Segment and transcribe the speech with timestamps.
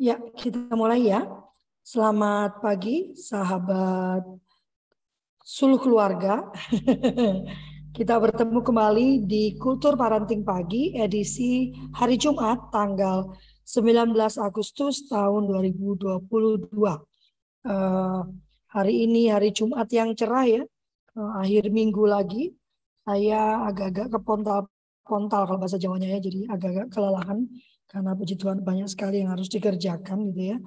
[0.00, 1.28] Ya, kita mulai ya.
[1.84, 4.24] Selamat pagi, sahabat
[5.44, 6.48] suluh keluarga.
[8.00, 13.36] kita bertemu kembali di Kultur Parenting Pagi edisi hari Jumat tanggal
[13.68, 16.72] 19 Agustus tahun 2022.
[16.72, 18.24] Uh,
[18.72, 20.64] hari ini hari Jumat yang cerah ya,
[21.20, 22.56] uh, akhir minggu lagi.
[23.04, 27.44] Saya agak-agak kepontal-pontal kalau bahasa Jawanya ya, jadi agak-agak kelelahan
[27.90, 30.58] karena puji Tuhan banyak sekali yang harus dikerjakan gitu ya.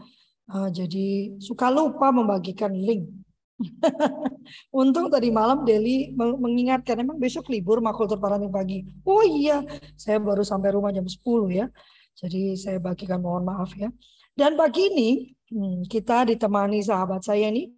[0.51, 3.07] Uh, jadi suka lupa membagikan link.
[4.75, 8.83] Untung tadi malam Deli mengingatkan emang besok libur makultur parenting pagi.
[9.07, 9.63] Oh iya,
[9.95, 11.71] saya baru sampai rumah jam 10 ya.
[12.19, 13.87] Jadi saya bagikan mohon maaf ya.
[14.35, 17.71] Dan pagi ini hmm, kita ditemani sahabat saya ini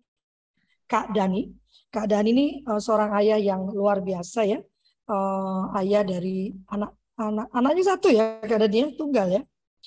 [0.89, 1.53] Kak Dani.
[1.93, 4.57] Kak Dani ini uh, seorang ayah yang luar biasa ya.
[5.05, 9.41] Uh, ayah dari anak anak anaknya satu ya karena dia tunggal ya.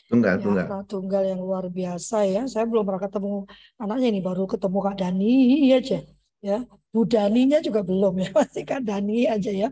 [0.09, 0.67] Tunggal ya, tunggal.
[0.89, 2.43] tunggal yang luar biasa ya.
[2.49, 3.45] Saya belum pernah ketemu
[3.77, 5.35] anaknya ini baru ketemu kak Dani
[5.69, 5.99] aja
[6.41, 6.59] ya.
[6.89, 9.69] Bu Daninya juga belum ya masih kak Dani aja ya.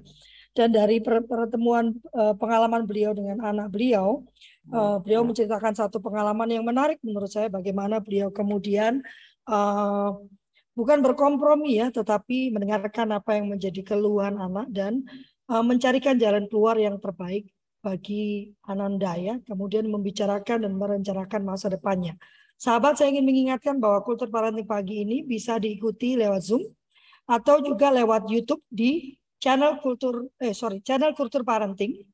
[0.56, 4.24] Dan dari pertemuan uh, pengalaman beliau dengan anak beliau
[4.72, 9.04] uh, beliau menceritakan satu pengalaman yang menarik menurut saya bagaimana beliau kemudian
[9.52, 10.16] uh,
[10.72, 16.74] bukan berkompromi ya tetapi mendengarkan apa yang menjadi keluhan anak dan Eh, mencarikan jalan keluar
[16.74, 17.46] yang terbaik
[17.78, 22.18] bagi Ananda ya, kemudian membicarakan dan merencanakan masa depannya.
[22.58, 26.66] Sahabat, saya ingin mengingatkan bahwa kultur parenting pagi ini bisa diikuti lewat Zoom
[27.26, 32.06] atau juga lewat YouTube di channel kultur eh sorry channel kultur parenting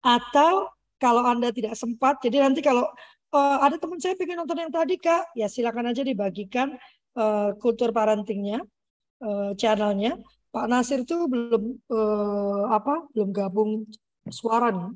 [0.00, 0.70] atau
[1.00, 2.88] kalau anda tidak sempat jadi nanti kalau
[3.32, 6.76] uh, ada teman saya pengen nonton yang tadi kak ya silakan aja dibagikan
[7.16, 8.62] uh, kultur parentingnya
[9.24, 10.20] uh, channelnya
[10.54, 11.62] Pak Nasir itu belum
[11.94, 13.70] eh, apa belum gabung
[14.38, 14.90] suara nih.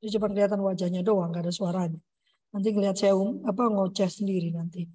[0.00, 2.00] Jadi cuma kelihatan wajahnya doang, nggak ada suaranya.
[2.56, 4.88] Nanti ngelihat saya um, apa ngoceh sendiri nanti.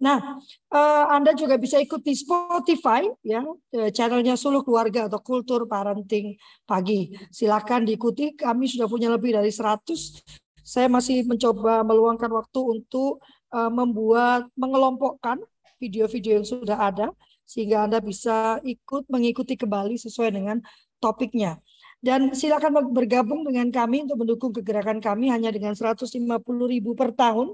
[0.00, 0.40] Nah,
[0.72, 3.44] eh, Anda juga bisa ikuti Spotify ya
[3.76, 6.34] eh, channelnya Suluh Keluarga atau Kultur Parenting
[6.66, 7.14] Pagi.
[7.30, 8.34] Silakan diikuti.
[8.34, 10.24] Kami sudah punya lebih dari 100.
[10.66, 15.42] Saya masih mencoba meluangkan waktu untuk uh, membuat mengelompokkan
[15.80, 17.08] video-video yang sudah ada
[17.48, 20.62] sehingga Anda bisa ikut mengikuti kembali sesuai dengan
[21.02, 21.58] topiknya.
[22.00, 26.08] Dan silakan bergabung dengan kami untuk mendukung kegerakan kami hanya dengan 150
[26.46, 27.52] ribu per tahun.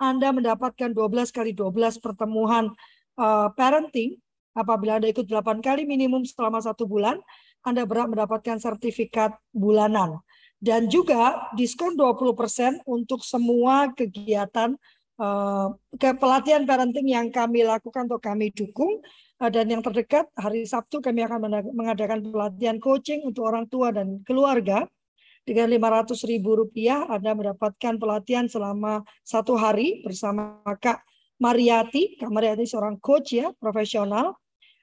[0.00, 2.74] Anda mendapatkan 12 kali 12 pertemuan
[3.20, 4.18] uh, parenting.
[4.54, 7.22] Apabila Anda ikut 8 kali minimum selama satu bulan,
[7.62, 10.22] Anda berhak mendapatkan sertifikat bulanan.
[10.58, 14.74] Dan juga diskon 20% untuk semua kegiatan
[15.94, 18.98] ke pelatihan parenting yang kami lakukan atau kami dukung
[19.38, 24.26] uh, dan yang terdekat hari Sabtu kami akan mengadakan pelatihan coaching untuk orang tua dan
[24.26, 24.90] keluarga
[25.46, 31.06] dengan 500 ribu rupiah Anda mendapatkan pelatihan selama satu hari bersama Kak
[31.38, 32.18] Mariati.
[32.18, 34.34] Kak Mariati seorang coach ya profesional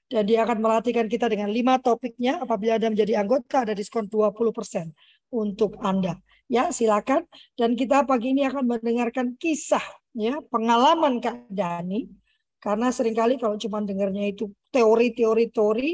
[0.07, 2.39] dan dia akan melatihkan kita dengan lima topiknya.
[2.39, 4.95] Apabila Anda menjadi anggota ada diskon 20%
[5.33, 6.21] untuk Anda.
[6.51, 7.25] Ya, silakan.
[7.55, 12.07] Dan kita pagi ini akan mendengarkan kisah ya pengalaman Kak Dani
[12.61, 15.91] karena sering kali kalau cuma dengarnya itu teori-teori teori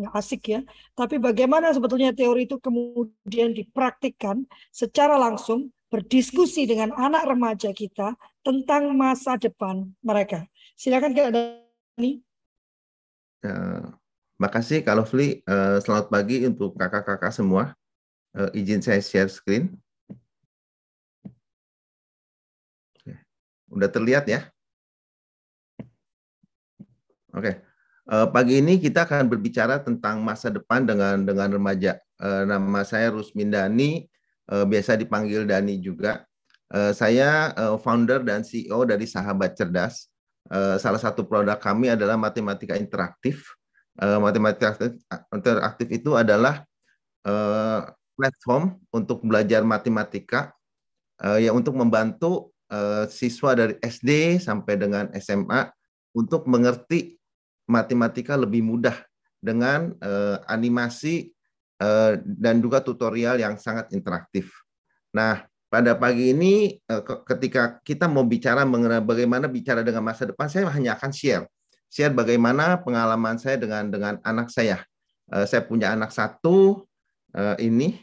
[0.00, 0.60] nggak asik ya.
[0.96, 8.94] Tapi bagaimana sebetulnya teori itu kemudian dipraktikkan secara langsung berdiskusi dengan anak remaja kita tentang
[8.94, 10.46] masa depan mereka.
[10.78, 12.22] Silakan Kak Dani.
[13.44, 13.92] Uh,
[14.40, 15.44] makasih Kak Lovely.
[15.44, 17.74] Uh, selamat pagi untuk kakak-kakak semua.
[18.30, 19.74] Uh, izin saya share screen
[23.70, 24.50] Udah terlihat ya?
[27.30, 27.62] Oke.
[28.10, 31.94] Uh, pagi ini kita akan berbicara tentang masa depan dengan dengan remaja.
[32.18, 34.10] Uh, nama saya Rusmindani,
[34.50, 36.26] uh, biasa dipanggil Dani juga.
[36.74, 40.10] Uh, saya uh, founder dan CEO dari Sahabat Cerdas.
[40.50, 43.54] Uh, salah satu produk kami adalah matematika interaktif.
[43.94, 44.74] Uh, matematika
[45.30, 46.66] interaktif itu adalah
[47.22, 50.50] uh, platform untuk belajar matematika
[51.22, 52.50] uh, yang untuk membantu
[53.10, 55.66] siswa dari SD sampai dengan SMA
[56.14, 57.18] untuk mengerti
[57.66, 58.94] matematika lebih mudah
[59.42, 61.34] dengan uh, animasi
[61.82, 64.54] uh, dan juga tutorial yang sangat interaktif.
[65.10, 66.78] Nah, pada pagi ini
[67.26, 71.46] ketika kita mau bicara mengenai bagaimana bicara dengan masa depan, saya hanya akan share
[71.90, 74.82] share bagaimana pengalaman saya dengan dengan anak saya.
[75.30, 76.86] Saya punya anak satu
[77.58, 77.98] ini.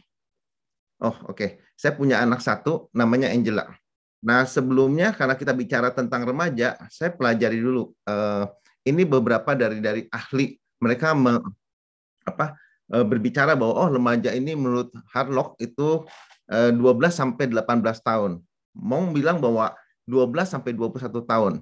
[1.00, 1.36] Oh, oke.
[1.36, 1.50] Okay.
[1.80, 3.68] Saya punya anak satu namanya Angela.
[4.28, 7.96] Nah, sebelumnya karena kita bicara tentang remaja, saya pelajari dulu.
[8.04, 8.44] Uh,
[8.84, 11.40] ini beberapa dari dari ahli mereka me,
[12.28, 12.60] apa
[12.92, 16.04] uh, berbicara bahwa oh remaja ini menurut Harlock itu
[16.52, 18.44] uh, 12 sampai 18 tahun.
[18.76, 19.72] Mong bilang bahwa
[20.04, 21.54] 12 sampai 21 tahun.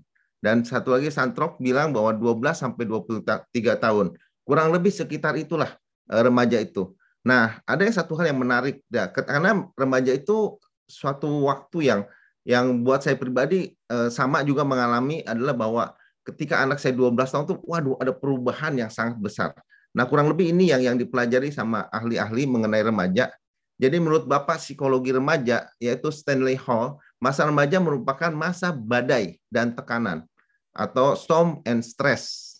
[0.41, 3.45] Dan satu lagi Santrok bilang bahwa 12 sampai 23
[3.77, 4.17] tahun.
[4.41, 5.69] Kurang lebih sekitar itulah
[6.09, 6.97] uh, remaja itu.
[7.21, 12.01] Nah, ada yang satu hal yang menarik ya, karena remaja itu suatu waktu yang
[12.45, 15.83] yang buat saya pribadi uh, sama juga mengalami adalah bahwa
[16.21, 19.51] ketika anak saya 12 tahun tuh waduh ada perubahan yang sangat besar.
[19.97, 23.33] Nah, kurang lebih ini yang yang dipelajari sama ahli-ahli mengenai remaja.
[23.75, 30.23] Jadi menurut Bapak psikologi remaja yaitu Stanley Hall, masa remaja merupakan masa badai dan tekanan
[30.71, 32.55] atau storm and stress.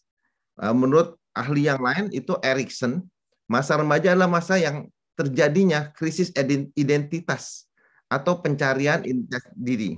[0.58, 3.06] Uh, menurut ahli yang lain itu Erikson,
[3.46, 6.32] masa remaja adalah masa yang terjadinya krisis
[6.76, 7.64] identitas
[8.10, 9.98] atau pencarian identitas diri.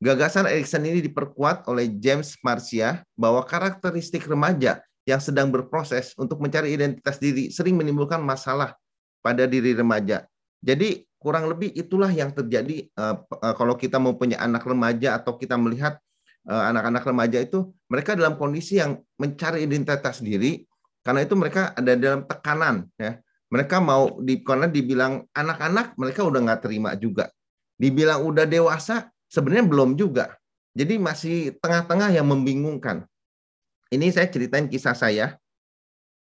[0.00, 6.72] Gagasan Erikson ini diperkuat oleh James Marcia bahwa karakteristik remaja yang sedang berproses untuk mencari
[6.72, 8.72] identitas diri sering menimbulkan masalah
[9.20, 10.24] pada diri remaja.
[10.64, 15.36] Jadi kurang lebih itulah yang terjadi uh, uh, kalau kita mau punya anak remaja atau
[15.36, 16.00] kita melihat
[16.48, 20.64] uh, anak-anak remaja itu mereka dalam kondisi yang mencari identitas diri
[21.04, 26.40] karena itu mereka ada dalam tekanan ya mereka mau di karena dibilang anak-anak mereka udah
[26.40, 27.28] nggak terima juga.
[27.74, 30.38] Dibilang udah dewasa sebenarnya belum juga.
[30.70, 33.02] Jadi masih tengah-tengah yang membingungkan.
[33.90, 35.34] Ini saya ceritain kisah saya.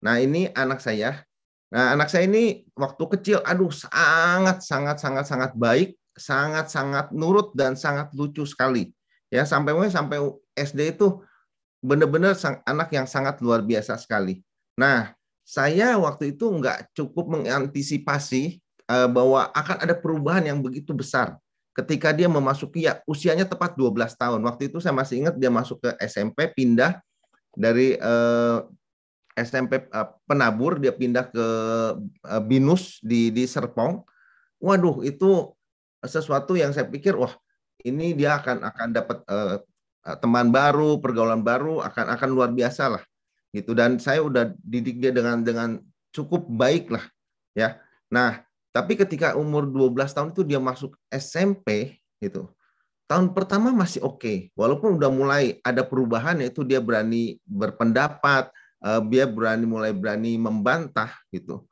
[0.05, 1.25] Nah ini anak saya.
[1.73, 7.53] Nah anak saya ini waktu kecil aduh sangat sangat sangat sangat baik sangat sangat nurut
[7.57, 8.93] dan sangat lucu sekali.
[9.33, 10.21] Ya sampai sampai
[10.53, 11.21] SD itu
[11.81, 14.41] benar-benar anak yang sangat luar biasa sekali.
[14.77, 15.16] Nah,
[15.47, 18.59] saya waktu itu nggak cukup mengantisipasi
[18.91, 21.39] uh, bahwa akan ada perubahan yang begitu besar
[21.71, 24.41] ketika dia memasuki ya usianya tepat 12 tahun.
[24.41, 26.97] Waktu itu saya masih ingat dia masuk ke SMP pindah
[27.53, 28.57] dari eh,
[29.37, 31.45] SMP eh, penabur dia pindah ke
[32.25, 34.01] uh, Binus di di Serpong.
[34.57, 35.53] Waduh, itu
[36.01, 37.37] sesuatu yang saya pikir wah
[37.85, 39.61] ini dia akan akan dapat uh,
[40.17, 43.03] teman baru, pergaulan baru akan akan luar biasa lah
[43.55, 45.79] gitu dan saya udah didik dia dengan dengan
[46.11, 47.05] cukup baik lah
[47.55, 47.79] ya.
[48.07, 52.47] Nah, tapi ketika umur 12 tahun itu dia masuk SMP gitu.
[53.07, 54.37] Tahun pertama masih oke, okay.
[54.51, 58.51] walaupun udah mulai ada perubahan yaitu dia berani berpendapat,
[58.83, 61.63] uh, dia berani mulai berani membantah gitu.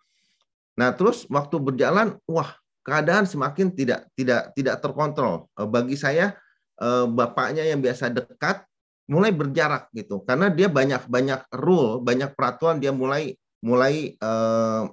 [0.80, 2.56] Nah, terus waktu berjalan, wah
[2.86, 5.50] keadaan semakin tidak tidak tidak terkontrol.
[5.58, 6.38] Eh, bagi saya
[6.78, 8.62] eh, bapaknya yang biasa dekat
[9.10, 10.22] mulai berjarak gitu.
[10.26, 14.84] Karena dia banyak banyak rule banyak peraturan dia mulai mulai eh,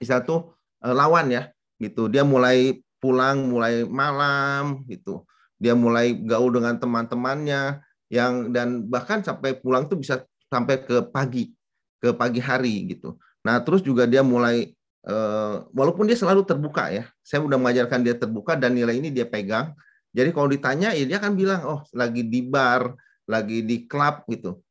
[0.00, 0.40] istilah tuh
[0.82, 1.42] lawan ya
[1.80, 2.08] gitu.
[2.08, 5.24] Dia mulai pulang mulai malam gitu.
[5.56, 7.80] Dia mulai gaul dengan teman-temannya
[8.12, 11.50] yang dan bahkan sampai pulang tuh bisa sampai ke pagi
[11.98, 13.18] ke pagi hari gitu.
[13.42, 14.70] Nah terus juga dia mulai
[15.06, 19.26] uh, walaupun dia selalu terbuka ya, saya udah mengajarkan dia terbuka dan nilai ini dia
[19.26, 19.74] pegang.
[20.16, 22.94] Jadi kalau ditanya ya dia kan bilang oh lagi di bar,
[23.26, 24.62] lagi di klub gitu.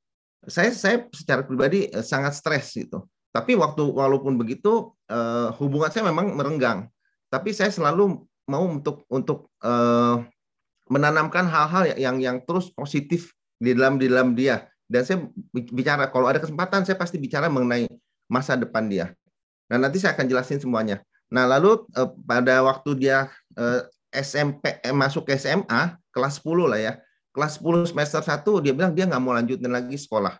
[0.45, 3.05] Saya saya secara pribadi uh, sangat stres gitu.
[3.35, 6.87] Tapi waktu walaupun begitu uh, hubungan saya memang merenggang.
[7.27, 10.23] Tapi saya selalu mau untuk untuk uh,
[10.87, 14.69] menanamkan hal-hal yang yang terus positif di dalam di dalam dia.
[14.85, 15.17] Dan saya
[15.51, 17.89] bicara kalau ada kesempatan saya pasti bicara mengenai
[18.29, 19.11] masa depan dia.
[19.65, 21.01] Nah, nanti saya akan jelasin semuanya.
[21.33, 23.81] Nah, lalu eh, pada waktu dia eh,
[24.13, 26.93] SMP eh, masuk SMA kelas 10 lah ya.
[27.35, 30.39] Kelas 10 semester 1 dia bilang dia nggak mau lanjutin lagi sekolah.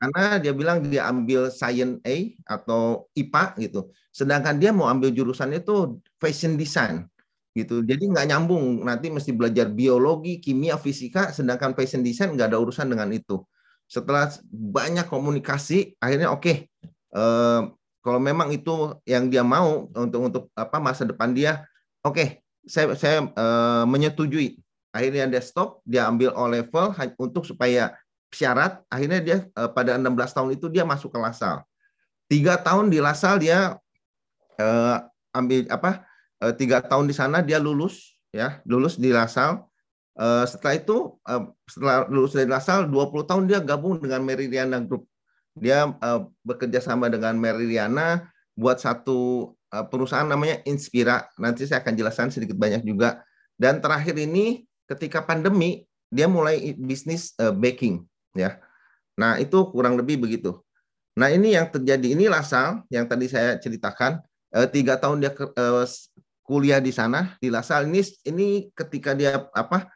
[0.00, 2.16] Karena dia bilang dia ambil Science A
[2.48, 3.80] atau IPA gitu.
[4.10, 7.06] Sedangkan dia mau ambil jurusan itu fashion design
[7.52, 7.84] gitu.
[7.84, 8.82] Jadi nggak nyambung.
[8.82, 13.44] Nanti mesti belajar biologi, kimia, fisika, sedangkan fashion design nggak ada urusan dengan itu.
[13.86, 16.56] Setelah banyak komunikasi, akhirnya oke, okay,
[17.12, 17.60] eh,
[18.02, 21.62] kalau memang itu yang dia mau untuk untuk apa masa depan dia,
[22.02, 22.28] oke, okay,
[22.66, 24.61] saya saya uh, menyetujui.
[24.92, 27.96] Akhirnya dia stop, dia ambil O level untuk supaya
[28.28, 28.84] syarat.
[28.92, 31.64] Akhirnya dia uh, pada 16 tahun itu dia masuk ke Lasal.
[32.28, 33.76] Tiga tahun di Lasal dia
[34.60, 34.96] uh,
[35.32, 36.04] ambil apa?
[36.42, 39.64] Uh, tiga tahun di sana dia lulus, ya, lulus di Lasal.
[40.12, 45.08] Uh, setelah itu, uh, setelah lulus dari Lasal, 20 tahun dia gabung dengan Meridiana Group
[45.56, 51.28] dia uh, bekerja sama dengan Meriliana buat satu uh, perusahaan namanya Inspira.
[51.36, 53.20] Nanti saya akan jelaskan sedikit banyak juga.
[53.56, 58.04] Dan terakhir ini ketika pandemi dia mulai bisnis uh, baking
[58.36, 58.60] ya.
[59.16, 60.60] Nah, itu kurang lebih begitu.
[61.16, 64.20] Nah, ini yang terjadi ini Lasal yang tadi saya ceritakan.
[64.52, 65.84] Uh, tiga tahun dia uh,
[66.44, 68.46] kuliah di sana di Lasal ini ini
[68.76, 69.88] ketika dia apa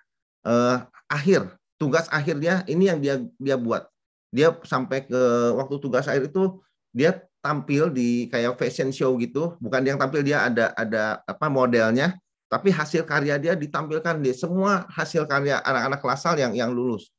[0.49, 0.81] uh,
[1.13, 3.85] akhir tugas akhirnya ini yang dia dia buat.
[4.33, 5.21] Dia sampai ke
[5.57, 6.61] waktu tugas akhir itu
[6.97, 12.17] dia tampil di kayak fashion show gitu, bukan yang tampil dia ada ada apa modelnya,
[12.47, 17.11] tapi hasil karya dia ditampilkan di semua hasil karya anak-anak klasal yang yang lulus.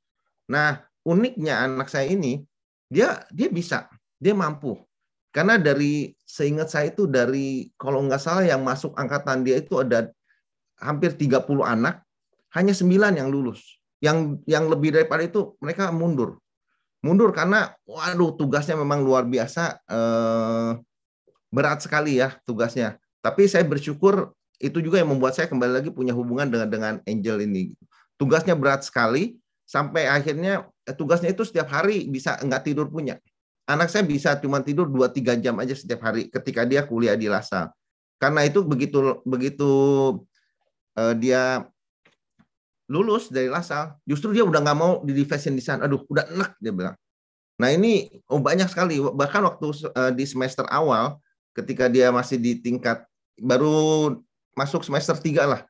[0.47, 2.43] Nah, uniknya anak saya ini
[2.87, 4.79] dia dia bisa, dia mampu.
[5.35, 10.09] Karena dari seingat saya itu dari kalau nggak salah yang masuk angkatan dia itu ada
[10.79, 12.01] hampir 30 anak,
[12.55, 13.77] hanya 9 yang lulus.
[13.99, 16.37] Yang yang lebih daripada itu mereka mundur
[17.05, 20.71] mundur karena waduh tugasnya memang luar biasa eh,
[21.53, 22.97] berat sekali ya tugasnya.
[23.21, 27.37] Tapi saya bersyukur itu juga yang membuat saya kembali lagi punya hubungan dengan dengan Angel
[27.45, 27.77] ini.
[28.17, 29.37] Tugasnya berat sekali
[29.67, 33.21] sampai akhirnya eh, tugasnya itu setiap hari bisa nggak tidur punya.
[33.67, 37.69] Anak saya bisa cuma tidur 2-3 jam aja setiap hari ketika dia kuliah di Lasa.
[38.17, 39.71] Karena itu begitu begitu
[40.97, 41.67] uh, dia
[42.87, 45.83] lulus dari Lasal, justru dia udah nggak mau di fashion design.
[45.83, 46.95] Aduh, udah enak dia bilang.
[47.59, 48.97] Nah ini oh banyak sekali.
[48.97, 51.19] Bahkan waktu uh, di semester awal,
[51.53, 53.03] ketika dia masih di tingkat
[53.37, 54.17] baru
[54.57, 55.61] masuk semester tiga lah,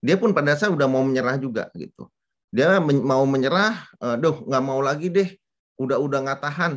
[0.00, 2.08] dia pun pada saat udah mau menyerah juga gitu.
[2.50, 5.28] Dia men mau menyerah, aduh nggak mau lagi deh,
[5.78, 6.72] udah udah nggak tahan.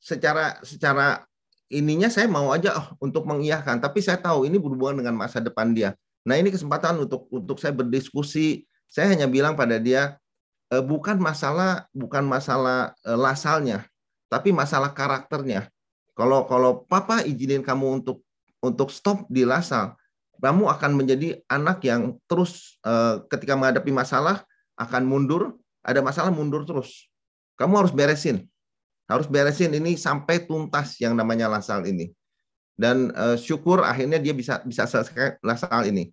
[0.00, 1.22] Secara secara
[1.70, 5.70] ininya saya mau aja oh, untuk mengiyakan, tapi saya tahu ini berhubungan dengan masa depan
[5.76, 5.94] dia.
[6.24, 8.64] Nah ini kesempatan untuk untuk saya berdiskusi.
[8.90, 10.18] Saya hanya bilang pada dia
[10.72, 13.86] eh, bukan masalah bukan masalah eh, lasalnya,
[14.26, 15.70] tapi masalah karakternya.
[16.16, 18.24] Kalau kalau papa izinin kamu untuk
[18.60, 19.99] untuk stop di lasal,
[20.40, 24.42] kamu akan menjadi anak yang terus eh, ketika menghadapi masalah
[24.80, 27.06] akan mundur, ada masalah mundur terus.
[27.60, 28.48] Kamu harus beresin,
[29.04, 32.08] harus beresin ini sampai tuntas yang namanya lasal ini
[32.80, 36.08] dan uh, syukur akhirnya dia bisa bisa selesai lasal ini.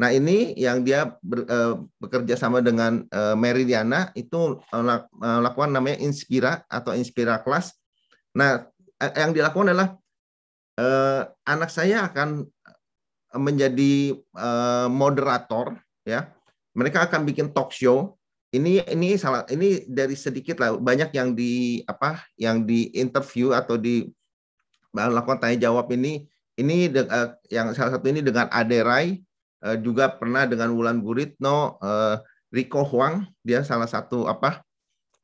[0.00, 4.56] Nah ini yang dia ber, uh, bekerja sama dengan uh, Meridiana itu
[5.20, 7.76] melakukan namanya Inspira atau Inspira Class.
[8.32, 8.64] Nah
[9.18, 10.00] yang dilakukan adalah
[10.80, 12.48] uh, anak saya akan
[13.36, 16.32] menjadi uh, moderator ya.
[16.72, 18.16] Mereka akan bikin talk show.
[18.48, 23.76] Ini ini salah ini dari sedikit lah banyak yang di apa yang di interview atau
[23.76, 24.08] di
[24.96, 26.24] melakukan tanya jawab ini
[26.58, 29.20] ini uh, yang salah satu ini dengan Aderai
[29.62, 32.18] uh, juga pernah dengan Wulan Guritno uh,
[32.48, 34.64] Rico Huang dia salah satu apa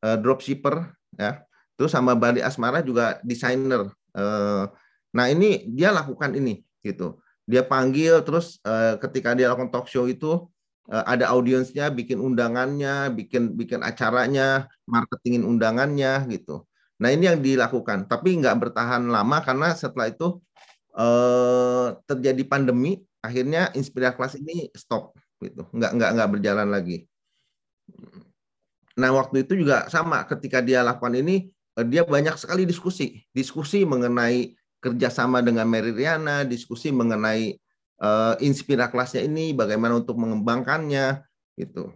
[0.05, 1.43] uh, dropshipper ya
[1.75, 4.65] terus sama Bali Asmara juga desainer uh,
[5.11, 10.09] nah ini dia lakukan ini gitu dia panggil terus uh, ketika dia lakukan talk show
[10.09, 10.49] itu
[10.89, 16.65] uh, ada audiensnya bikin undangannya bikin bikin acaranya marketingin undangannya gitu.
[17.03, 20.39] Nah ini yang dilakukan, tapi nggak bertahan lama karena setelah itu
[20.95, 25.11] eh, terjadi pandemi, akhirnya Inspira Kelas ini stop,
[25.43, 27.11] gitu, nggak nggak nggak berjalan lagi.
[28.95, 31.51] Nah waktu itu juga sama, ketika dia lakukan ini,
[31.91, 37.57] dia banyak sekali diskusi, diskusi mengenai kerjasama dengan Meridiana, diskusi mengenai
[38.05, 41.25] uh, Inspira kelasnya ini, bagaimana untuk mengembangkannya,
[41.57, 41.89] gitu.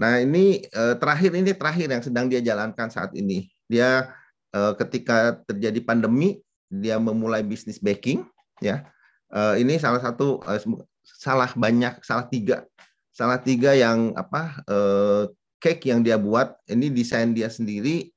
[0.00, 4.16] Nah ini uh, terakhir ini terakhir yang sedang dia jalankan saat ini dia
[4.56, 8.24] uh, ketika terjadi pandemi dia memulai bisnis baking
[8.64, 8.88] ya
[9.30, 10.58] uh, ini salah satu uh,
[11.04, 12.64] salah banyak salah tiga
[13.12, 15.28] salah tiga yang apa uh,
[15.60, 18.08] cake yang dia buat ini desain dia sendiri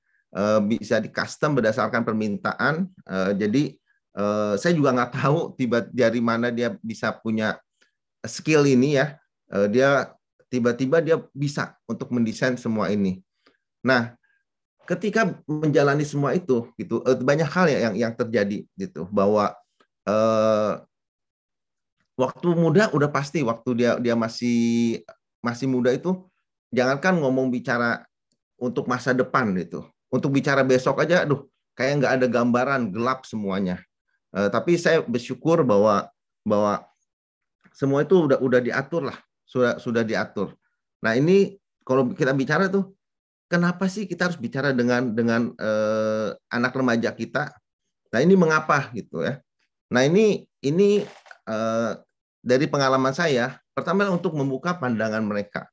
[0.66, 2.90] bisa di custom berdasarkan permintaan.
[3.06, 3.78] Uh, jadi
[4.18, 7.62] uh, saya juga nggak tahu tiba dari mana dia bisa punya
[8.26, 9.18] skill ini ya.
[9.70, 10.10] Dia
[10.50, 13.22] tiba-tiba dia bisa untuk mendesain semua ini.
[13.86, 14.18] Nah
[14.84, 19.56] ketika menjalani semua itu gitu eh, banyak hal ya yang yang terjadi gitu bahwa
[20.04, 20.74] eh,
[22.20, 25.00] waktu muda udah pasti waktu dia dia masih
[25.40, 26.28] masih muda itu
[26.70, 28.04] jangankan ngomong bicara
[28.60, 33.82] untuk masa depan gitu untuk bicara besok aja aduh kayak nggak ada gambaran gelap semuanya
[34.38, 36.06] eh, tapi saya bersyukur bahwa
[36.46, 36.86] bahwa
[37.74, 39.18] semua itu udah udah diatur lah
[39.50, 40.54] sudah sudah diatur
[41.02, 42.94] nah ini kalau kita bicara tuh
[43.54, 47.54] kenapa sih kita harus bicara dengan dengan eh, anak remaja kita?
[48.10, 49.38] Nah ini mengapa gitu ya?
[49.94, 51.06] Nah ini ini
[51.46, 51.92] eh,
[52.42, 55.70] dari pengalaman saya, pertama untuk membuka pandangan mereka.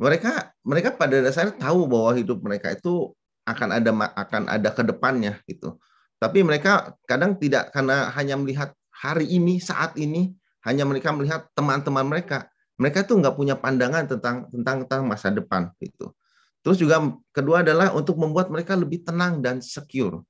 [0.00, 3.12] Mereka mereka pada dasarnya tahu bahwa hidup mereka itu
[3.48, 5.78] akan ada akan ada ke depannya gitu.
[6.22, 10.30] Tapi mereka kadang tidak karena hanya melihat hari ini saat ini
[10.62, 12.46] hanya mereka melihat teman-teman mereka
[12.78, 16.14] mereka tuh nggak punya pandangan tentang tentang tentang masa depan gitu.
[16.62, 17.02] Terus juga
[17.34, 20.22] kedua adalah untuk membuat mereka lebih tenang dan secure.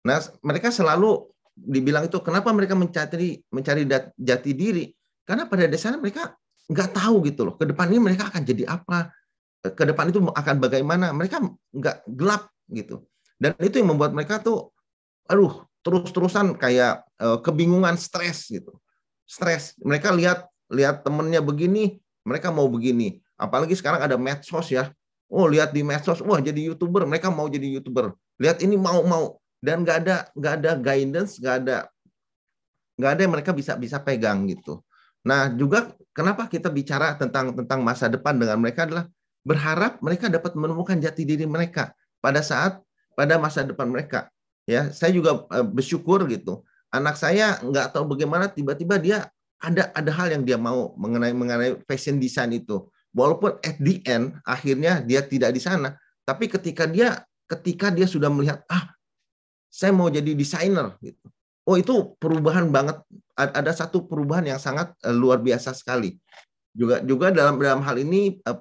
[0.00, 3.84] Nah, mereka selalu dibilang itu kenapa mereka mencari mencari
[4.16, 4.88] jati diri?
[5.28, 6.32] Karena pada dasarnya mereka
[6.72, 7.54] nggak tahu gitu loh.
[7.60, 9.12] Ke depan ini mereka akan jadi apa?
[9.74, 11.10] Ke depan itu akan bagaimana?
[11.12, 11.42] Mereka
[11.74, 13.04] nggak gelap gitu.
[13.38, 14.74] Dan itu yang membuat mereka tuh
[15.28, 18.76] aduh terus-terusan kayak uh, kebingungan, stres gitu.
[19.28, 19.76] Stres.
[19.80, 23.20] Mereka lihat lihat temennya begini, mereka mau begini.
[23.38, 24.92] Apalagi sekarang ada medsos ya.
[25.28, 28.16] Oh lihat di medsos, wah jadi youtuber, mereka mau jadi youtuber.
[28.40, 31.76] Lihat ini mau mau dan nggak ada nggak ada guidance, nggak ada
[32.98, 34.82] nggak ada yang mereka bisa bisa pegang gitu.
[35.28, 39.04] Nah juga kenapa kita bicara tentang tentang masa depan dengan mereka adalah
[39.46, 42.82] berharap mereka dapat menemukan jati diri mereka pada saat
[43.18, 44.30] pada masa depan mereka.
[44.68, 46.62] Ya, saya juga eh, bersyukur gitu.
[46.92, 49.18] Anak saya nggak tahu bagaimana tiba-tiba dia
[49.58, 52.86] ada ada hal yang dia mau mengenai mengenai fashion design itu.
[53.10, 58.28] Walaupun at the end akhirnya dia tidak di sana, tapi ketika dia ketika dia sudah
[58.28, 58.92] melihat ah
[59.72, 61.26] saya mau jadi desainer gitu.
[61.68, 63.00] Oh itu perubahan banget.
[63.36, 66.16] Ada satu perubahan yang sangat eh, luar biasa sekali.
[66.76, 68.58] Juga juga dalam dalam hal ini eh,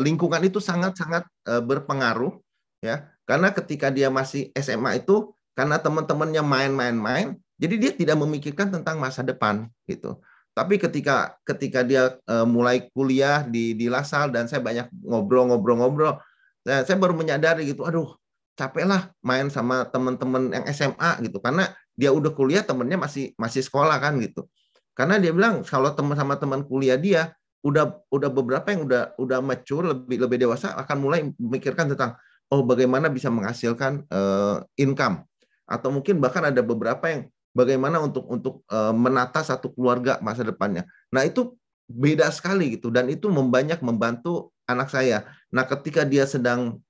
[0.00, 2.32] lingkungan itu sangat sangat berpengaruh
[2.80, 8.98] ya karena ketika dia masih SMA itu karena teman-temannya main-main-main, jadi dia tidak memikirkan tentang
[8.98, 10.18] masa depan gitu.
[10.50, 16.18] Tapi ketika ketika dia uh, mulai kuliah di di Lasal dan saya banyak ngobrol-ngobrol-ngobrol,
[16.66, 18.18] saya, saya baru menyadari gitu, aduh
[18.58, 23.62] capek lah main sama teman-teman yang SMA gitu karena dia udah kuliah temennya masih masih
[23.62, 24.50] sekolah kan gitu.
[24.90, 29.38] Karena dia bilang kalau teman sama teman kuliah dia udah udah beberapa yang udah udah
[29.44, 32.16] mature lebih lebih dewasa akan mulai memikirkan tentang
[32.48, 35.28] oh bagaimana bisa menghasilkan uh, income
[35.70, 40.82] atau mungkin bahkan ada beberapa yang bagaimana untuk untuk uh, menata satu keluarga masa depannya.
[41.14, 41.54] Nah, itu
[41.86, 45.26] beda sekali gitu dan itu membanyak membantu anak saya.
[45.54, 46.82] Nah, ketika dia sedang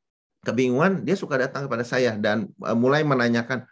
[0.44, 3.68] kebingungan, dia suka datang kepada saya dan uh, mulai menanyakan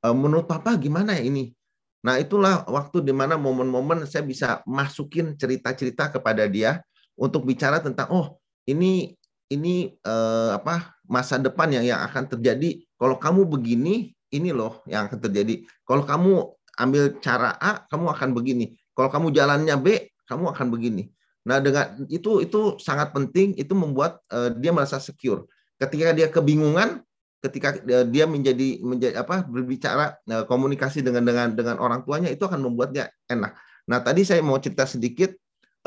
[0.00, 1.52] menurut papa gimana ya ini?
[2.00, 6.80] Nah, itulah waktu di mana momen-momen saya bisa masukin cerita-cerita kepada dia
[7.12, 9.12] untuk bicara tentang oh, ini
[9.50, 12.80] ini uh, apa masa depan yang yang akan terjadi.
[12.96, 15.66] Kalau kamu begini ini loh yang akan terjadi.
[15.84, 16.32] Kalau kamu
[16.80, 18.78] ambil cara A kamu akan begini.
[18.94, 21.10] Kalau kamu jalannya B kamu akan begini.
[21.44, 23.58] Nah dengan itu itu sangat penting.
[23.58, 25.50] Itu membuat uh, dia merasa secure.
[25.76, 27.02] Ketika dia kebingungan
[27.40, 32.60] ketika dia menjadi menjadi apa berbicara uh, komunikasi dengan dengan dengan orang tuanya itu akan
[32.60, 33.56] membuatnya enak.
[33.88, 35.32] Nah tadi saya mau cerita sedikit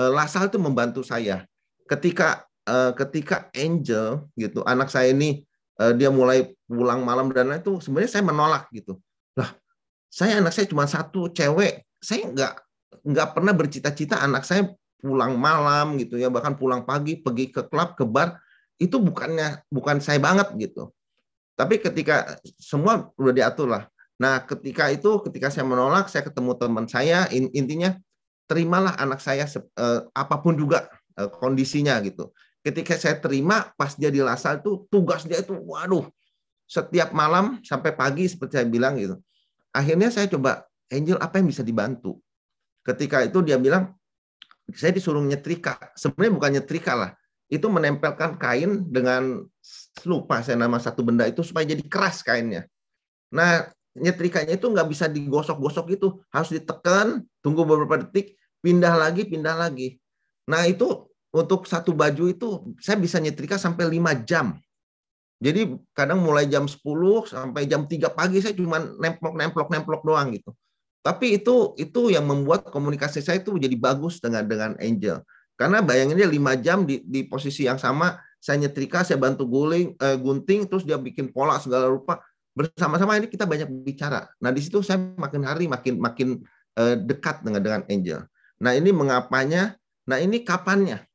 [0.01, 1.45] uh, Lasal itu membantu saya.
[1.85, 2.45] Ketika
[2.95, 5.43] ketika Angel gitu anak saya ini
[5.99, 9.03] dia mulai pulang malam dan lain itu sebenarnya saya menolak gitu.
[9.35, 9.51] Lah
[10.07, 11.83] saya anak saya cuma satu cewek.
[11.99, 12.53] Saya nggak
[13.03, 14.71] nggak pernah bercita-cita anak saya
[15.03, 18.39] pulang malam gitu ya bahkan pulang pagi pergi ke klub ke bar
[18.79, 20.95] itu bukannya bukan saya banget gitu
[21.53, 23.83] tapi ketika semua udah diatur lah
[24.17, 27.97] nah ketika itu ketika saya menolak saya ketemu teman saya intinya
[28.45, 30.85] terimalah anak saya eh, apa pun juga
[31.17, 32.29] eh, kondisinya gitu
[32.63, 36.07] ketika saya terima pas dia di Lasal itu tugas dia itu waduh
[36.73, 39.21] setiap malam sampai pagi seperti saya bilang gitu.
[39.69, 42.21] Akhirnya saya coba Angel apa yang bisa dibantu.
[42.85, 43.93] Ketika itu dia bilang
[44.73, 45.93] saya disuruh nyetrika.
[45.97, 47.11] Sebenarnya bukan nyetrika lah.
[47.49, 49.45] Itu menempelkan kain dengan
[50.01, 52.65] lupa saya nama satu benda itu supaya jadi keras kainnya.
[53.29, 59.53] Nah, nyetrikanya itu nggak bisa digosok-gosok itu, harus ditekan, tunggu beberapa detik, pindah lagi, pindah
[59.53, 60.01] lagi.
[60.49, 64.57] Nah, itu untuk satu baju itu saya bisa nyetrika sampai 5 jam.
[65.43, 66.79] Jadi kadang mulai jam 10
[67.27, 70.55] sampai jam 3 pagi saya cuma nemplok-nemplok-nemplok doang gitu.
[71.03, 75.19] Tapi itu itu yang membuat komunikasi saya itu jadi bagus dengan dengan Angel.
[75.59, 80.19] Karena bayanginnya 5 jam di, di posisi yang sama, saya nyetrika, saya bantu guling, eh,
[80.19, 82.19] gunting, terus dia bikin pola segala rupa.
[82.51, 84.27] Bersama-sama ini kita banyak bicara.
[84.43, 86.43] Nah di situ saya makin hari makin makin
[86.75, 88.27] eh, dekat dengan dengan Angel.
[88.59, 89.79] Nah ini mengapanya?
[90.03, 91.07] Nah ini kapannya?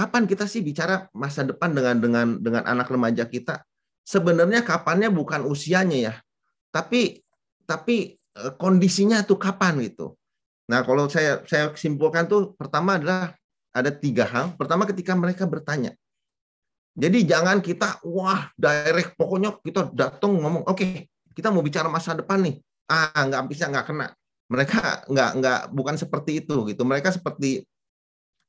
[0.00, 3.60] kapan kita sih bicara masa depan dengan dengan dengan anak remaja kita?
[4.00, 6.14] Sebenarnya kapannya bukan usianya ya,
[6.72, 7.20] tapi
[7.68, 10.16] tapi eh, kondisinya tuh kapan gitu.
[10.72, 13.36] Nah kalau saya saya simpulkan tuh pertama adalah
[13.76, 14.56] ada tiga hal.
[14.56, 15.92] Pertama ketika mereka bertanya.
[17.00, 22.12] Jadi jangan kita wah direct pokoknya kita datang ngomong oke okay, kita mau bicara masa
[22.12, 22.60] depan nih.
[22.92, 24.12] Ah nggak bisa nggak kena.
[24.52, 26.84] Mereka nggak nggak bukan seperti itu gitu.
[26.84, 27.64] Mereka seperti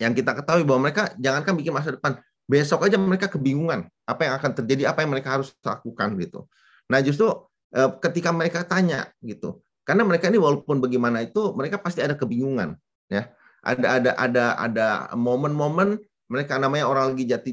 [0.02, 2.18] yang kita ketahui bahwa mereka jangankan bikin masa depan,
[2.50, 6.50] besok aja mereka kebingungan apa yang akan terjadi, apa yang mereka harus lakukan gitu.
[6.90, 7.30] Nah justru
[7.72, 12.76] eh, ketika mereka tanya gitu, karena mereka ini walaupun bagaimana itu mereka pasti ada kebingungan,
[13.08, 13.30] ya.
[13.62, 17.52] Ada ada ada ada momen-momen mereka namanya orang lagi jati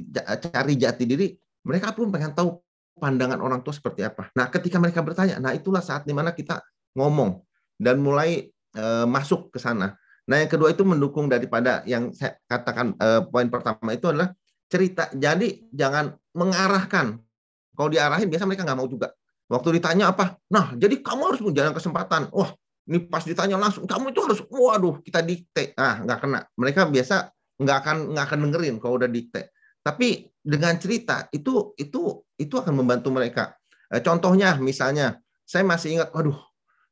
[0.55, 1.35] cari jati diri,
[1.67, 2.63] mereka pun pengen tahu
[2.95, 4.31] pandangan orang tua seperti apa.
[4.39, 6.63] Nah ketika mereka bertanya, nah itulah saat di mana kita
[6.95, 7.43] ngomong
[7.75, 8.47] dan mulai
[8.79, 9.99] uh, masuk ke sana.
[10.29, 14.37] Nah, yang kedua itu mendukung daripada yang saya katakan eh, poin pertama itu adalah
[14.69, 15.09] cerita.
[15.17, 17.17] Jadi jangan mengarahkan.
[17.73, 19.09] Kalau diarahin biasa mereka nggak mau juga.
[19.49, 20.37] Waktu ditanya apa?
[20.53, 22.29] Nah, jadi kamu harus menjalani kesempatan.
[22.37, 22.53] Wah,
[22.85, 25.73] ini pas ditanya langsung, kamu itu harus, waduh, kita dikte.
[25.81, 26.41] Ah, nggak kena.
[26.61, 29.53] Mereka biasa nggak akan nggak akan dengerin kalau udah dikte.
[29.83, 33.55] Tapi dengan cerita itu itu itu akan membantu mereka.
[33.93, 35.17] Eh, contohnya, misalnya,
[35.49, 36.37] saya masih ingat, waduh,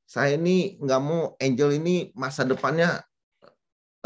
[0.08, 3.04] saya ini nggak mau Angel ini masa depannya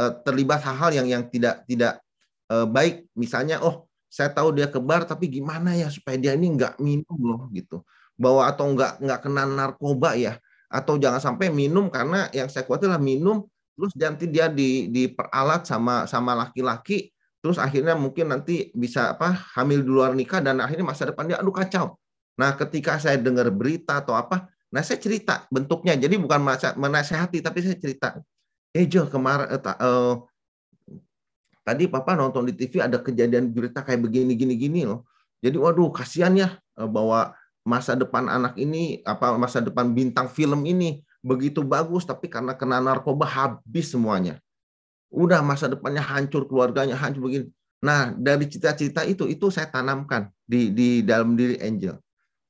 [0.00, 2.02] eh, terlibat hal-hal yang yang tidak tidak
[2.50, 3.08] eh, baik.
[3.14, 7.46] Misalnya, oh, saya tahu dia kebar, tapi gimana ya supaya dia ini nggak minum loh
[7.54, 7.82] gitu
[8.20, 10.36] bahwa atau nggak nggak kena narkoba ya
[10.68, 13.48] atau jangan sampai minum karena yang saya khawatir adalah minum
[13.80, 17.08] terus nanti dia di diperalat sama sama laki-laki
[17.40, 21.40] terus akhirnya mungkin nanti bisa apa hamil di luar nikah dan akhirnya masa depan dia
[21.40, 21.96] aduh kacau.
[22.36, 25.96] Nah, ketika saya dengar berita atau apa, nah saya cerita bentuknya.
[25.96, 26.40] Jadi bukan
[26.76, 28.16] menasehati tapi saya cerita.
[28.72, 30.14] Eh Jo, kemarin eh, eh,
[31.64, 35.08] tadi papa nonton di TV ada kejadian berita kayak begini gini gini loh.
[35.40, 37.32] Jadi waduh kasihan ya eh, bahwa
[37.64, 42.80] masa depan anak ini apa masa depan bintang film ini begitu bagus tapi karena kena
[42.80, 44.40] narkoba habis semuanya.
[45.10, 47.50] Udah masa depannya hancur, keluarganya hancur begini.
[47.80, 51.96] Nah, dari cita-cita itu itu saya tanamkan di di dalam diri Angel.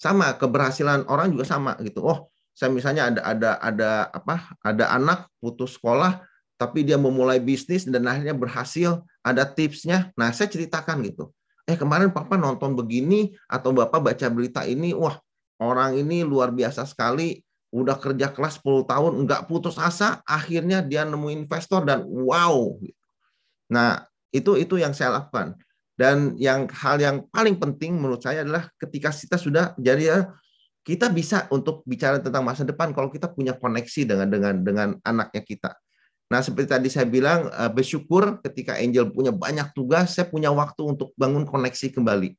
[0.00, 2.02] Sama keberhasilan orang juga sama gitu.
[2.04, 4.52] Oh, saya misalnya ada ada ada apa?
[4.60, 6.22] Ada anak putus sekolah
[6.60, 10.12] tapi dia memulai bisnis dan akhirnya berhasil, ada tipsnya.
[10.12, 11.32] Nah, saya ceritakan gitu
[11.70, 15.14] eh kemarin papa nonton begini atau bapak baca berita ini, wah
[15.62, 17.38] orang ini luar biasa sekali,
[17.70, 22.74] udah kerja kelas 10 tahun, nggak putus asa, akhirnya dia nemu investor dan wow.
[23.70, 24.02] Nah
[24.34, 25.54] itu itu yang saya lakukan.
[25.94, 30.18] Dan yang hal yang paling penting menurut saya adalah ketika kita sudah jadi ya,
[30.80, 35.42] kita bisa untuk bicara tentang masa depan kalau kita punya koneksi dengan dengan dengan anaknya
[35.44, 35.70] kita.
[36.30, 40.78] Nah, seperti tadi saya bilang, eh, bersyukur ketika Angel punya banyak tugas, saya punya waktu
[40.86, 42.38] untuk bangun koneksi kembali.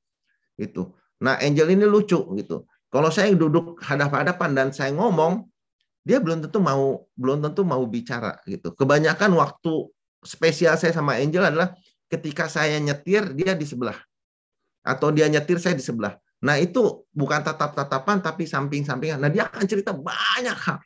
[0.55, 0.95] Gitu.
[1.19, 2.65] Nah, Angel ini lucu gitu.
[2.91, 5.47] Kalau saya duduk hadap-hadapan dan saya ngomong,
[6.03, 8.75] dia belum tentu mau belum tentu mau bicara gitu.
[8.75, 9.87] Kebanyakan waktu
[10.21, 11.71] spesial saya sama Angel adalah
[12.11, 13.95] ketika saya nyetir, dia di sebelah.
[14.83, 16.19] Atau dia nyetir, saya di sebelah.
[16.41, 19.21] Nah, itu bukan tatap-tatapan tapi samping-sampingan.
[19.21, 20.81] Nah, dia akan cerita banyak hal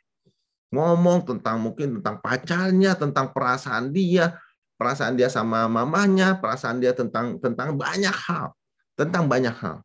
[0.74, 4.34] ngomong tentang mungkin tentang pacarnya, tentang perasaan dia,
[4.76, 8.52] perasaan dia sama mamanya, perasaan dia tentang tentang banyak hal,
[8.98, 9.80] tentang banyak hal.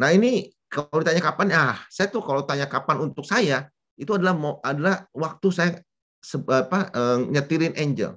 [0.00, 3.66] Nah ini kalau ditanya kapan, ah saya tuh kalau tanya kapan untuk saya
[3.98, 5.70] itu adalah mau adalah waktu saya
[6.46, 8.14] apa eh, nyetirin Angel.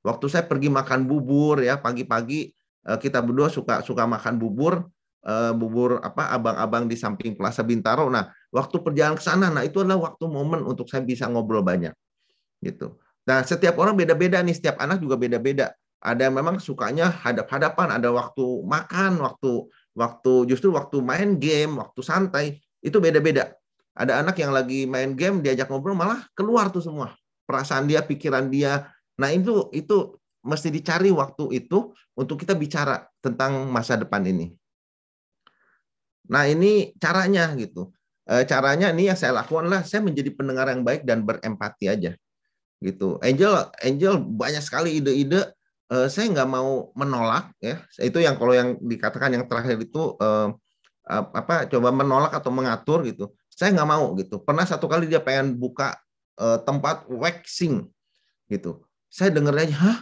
[0.00, 2.50] Waktu saya pergi makan bubur ya pagi-pagi
[2.88, 4.88] eh, kita berdua suka suka makan bubur
[5.24, 8.08] uh, bubur apa abang-abang di samping Plaza Bintaro.
[8.08, 11.92] Nah, waktu perjalanan ke sana, nah itu adalah waktu momen untuk saya bisa ngobrol banyak,
[12.64, 12.96] gitu.
[13.28, 15.76] Nah, setiap orang beda-beda nih, setiap anak juga beda-beda.
[16.00, 22.00] Ada yang memang sukanya hadap-hadapan, ada waktu makan, waktu waktu justru waktu main game, waktu
[22.00, 22.46] santai
[22.80, 23.54] itu beda-beda.
[23.94, 27.14] Ada anak yang lagi main game diajak ngobrol malah keluar tuh semua
[27.50, 28.86] perasaan dia, pikiran dia.
[29.18, 30.14] Nah itu itu
[30.46, 34.54] mesti dicari waktu itu untuk kita bicara tentang masa depan ini.
[36.30, 37.90] Nah ini caranya gitu.
[38.22, 42.14] E, caranya ini yang saya lakukan lah, saya menjadi pendengar yang baik dan berempati aja.
[42.78, 43.18] Gitu.
[43.20, 45.50] Angel, Angel banyak sekali ide-ide.
[45.90, 47.82] E, saya nggak mau menolak ya.
[47.98, 50.28] Itu yang kalau yang dikatakan yang terakhir itu e,
[51.10, 51.66] apa?
[51.66, 53.34] Coba menolak atau mengatur gitu.
[53.50, 54.38] Saya nggak mau gitu.
[54.40, 55.98] Pernah satu kali dia pengen buka
[56.38, 57.90] e, tempat waxing
[58.46, 58.86] gitu.
[59.10, 59.98] Saya dengernya, hah,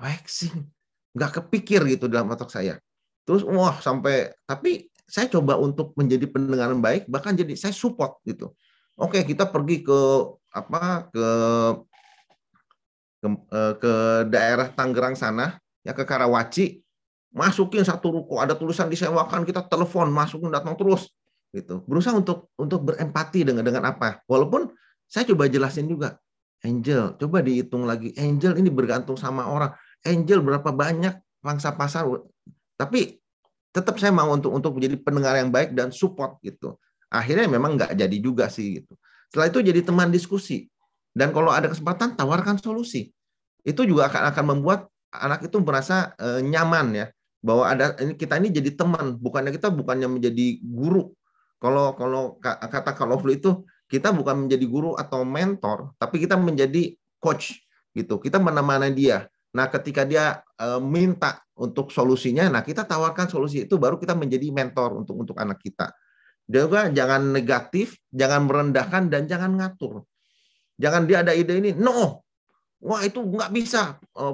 [0.00, 0.64] waxing,
[1.12, 2.80] nggak kepikir gitu dalam otak saya.
[3.28, 8.20] Terus wah sampai tapi saya coba untuk menjadi pendengar yang baik bahkan jadi saya support
[8.24, 8.56] gitu
[8.96, 10.00] oke kita pergi ke
[10.54, 11.26] apa ke
[13.24, 13.92] ke, eh, ke
[14.28, 16.84] daerah Tangerang sana ya ke Karawaci
[17.32, 21.08] masukin satu ruko ada tulisan disewakan kita telepon masukin datang terus
[21.56, 21.80] gitu.
[21.88, 24.20] Berusaha untuk untuk berempati dengan dengan apa.
[24.28, 24.68] Walaupun
[25.08, 26.20] saya coba jelasin juga
[26.60, 28.12] angel coba dihitung lagi.
[28.20, 29.72] Angel ini bergantung sama orang.
[30.04, 32.04] Angel berapa banyak pangsa pasar?
[32.76, 33.16] Tapi
[33.72, 36.76] tetap saya mau untuk untuk menjadi pendengar yang baik dan support gitu.
[37.08, 38.94] Akhirnya memang nggak jadi juga sih gitu.
[39.30, 40.70] Setelah itu jadi teman diskusi
[41.14, 43.14] dan kalau ada kesempatan tawarkan solusi.
[43.64, 47.06] Itu juga akan akan membuat anak itu merasa e, nyaman ya
[47.40, 51.14] bahwa ada ini kita ini jadi teman bukannya kita bukannya menjadi guru.
[51.62, 57.56] Kalau kalau kata kalau itu kita bukan menjadi guru atau mentor tapi kita menjadi coach
[57.96, 58.20] gitu.
[58.20, 59.24] Kita menemani dia
[59.54, 64.50] Nah, ketika dia e, minta untuk solusinya, nah kita tawarkan solusi itu baru kita menjadi
[64.50, 65.94] mentor untuk untuk anak kita.
[66.44, 70.02] Juga jangan negatif, jangan merendahkan dan jangan ngatur.
[70.80, 72.24] Jangan dia ada ide ini, no,
[72.82, 73.96] wah itu nggak bisa.
[74.10, 74.24] E,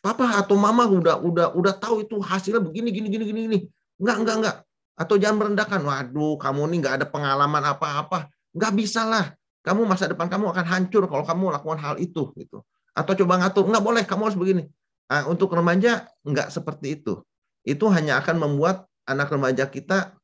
[0.00, 3.58] papa atau mama udah udah udah tahu itu hasilnya begini gini gini gini gini.
[4.00, 4.56] Enggak enggak enggak.
[4.92, 8.28] Atau jangan merendahkan, waduh kamu ini nggak ada pengalaman apa-apa.
[8.52, 9.32] Nggak bisa lah.
[9.62, 12.34] Kamu masa depan kamu akan hancur kalau kamu lakukan hal itu.
[12.34, 12.60] gitu.
[12.92, 14.62] Atau coba ngatur, nggak boleh, kamu harus begini.
[15.08, 17.20] Nah, untuk remaja nggak seperti itu.
[17.62, 20.16] Itu hanya akan membuat anak remaja kita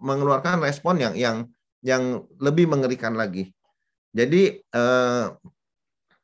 [0.00, 1.36] mengeluarkan respon yang yang
[1.82, 3.50] yang lebih mengerikan lagi.
[4.16, 5.26] Jadi eh,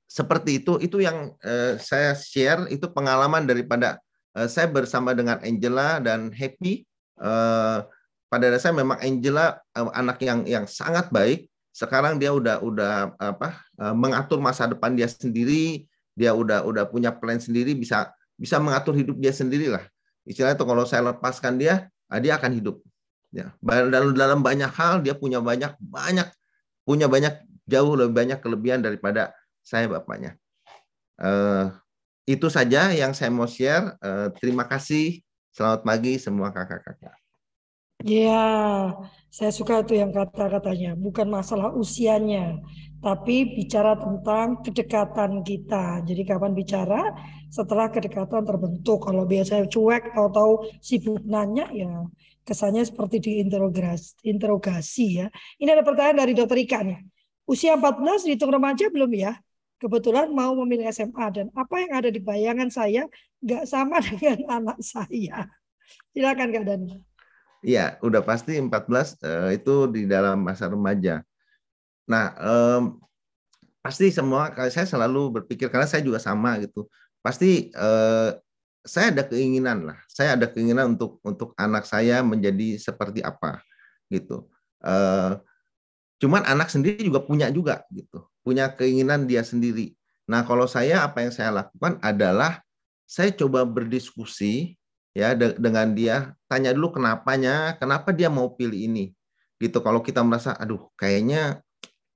[0.09, 4.01] seperti itu itu yang eh, saya share itu pengalaman daripada
[4.33, 6.89] eh, saya bersama dengan Angela dan Happy.
[7.21, 7.79] Eh,
[8.33, 11.53] pada dasarnya memang Angela eh, anak yang yang sangat baik.
[11.73, 15.85] Sekarang dia udah udah apa eh, mengatur masa depan dia sendiri.
[16.17, 19.85] Dia udah udah punya plan sendiri bisa bisa mengatur hidup dia sendiri lah
[20.27, 22.77] istilahnya itu kalau saya lepaskan dia ah, dia akan hidup.
[23.33, 26.29] Ya dalam dalam banyak hal dia punya banyak banyak
[26.85, 27.33] punya banyak
[27.73, 29.33] jauh lebih banyak kelebihan daripada
[29.65, 30.37] saya bapaknya.
[31.17, 31.73] Uh,
[32.29, 33.97] itu saja yang saya mau share.
[34.05, 35.25] Uh, terima kasih.
[35.53, 37.17] Selamat pagi semua kakak-kakak.
[38.03, 38.91] Ya,
[39.31, 40.99] saya suka itu yang kata-katanya.
[40.99, 42.59] Bukan masalah usianya,
[42.99, 46.03] tapi bicara tentang kedekatan kita.
[46.03, 47.15] Jadi kapan bicara
[47.47, 49.07] setelah kedekatan terbentuk.
[49.07, 52.03] Kalau biasanya cuek, tahu-tahu sibuk nanya, ya
[52.43, 55.27] kesannya seperti diinterogasi interogasi ya.
[55.63, 56.99] Ini ada pertanyaan dari dokter Ika nih.
[57.47, 59.39] Usia 14 dihitung remaja belum ya?
[59.83, 63.11] Kebetulan mau memilih SMA dan apa yang ada di bayangan saya
[63.43, 65.51] nggak sama dengan anak saya.
[66.15, 67.03] Silakan Kak Dani.
[67.63, 69.03] Iya, udah pasti 14 uh,
[69.51, 71.23] eh, itu di dalam masa remaja.
[72.11, 72.99] Nah, um,
[73.83, 76.91] pasti semua saya selalu berpikir karena saya juga sama gitu.
[77.23, 78.35] Pasti uh,
[78.83, 79.99] saya ada keinginan lah.
[80.11, 83.63] Saya ada keinginan untuk untuk anak saya menjadi seperti apa
[84.11, 84.51] gitu.
[84.83, 85.39] Uh,
[86.23, 89.99] cuman anak sendiri juga punya juga gitu, punya keinginan dia sendiri.
[90.31, 92.63] Nah kalau saya apa yang saya lakukan adalah
[93.11, 94.79] saya coba berdiskusi
[95.19, 99.11] ya de dengan dia, tanya dulu kenapanya, kenapa dia mau pilih ini
[99.59, 99.83] gitu.
[99.83, 101.59] Kalau kita merasa, aduh kayaknya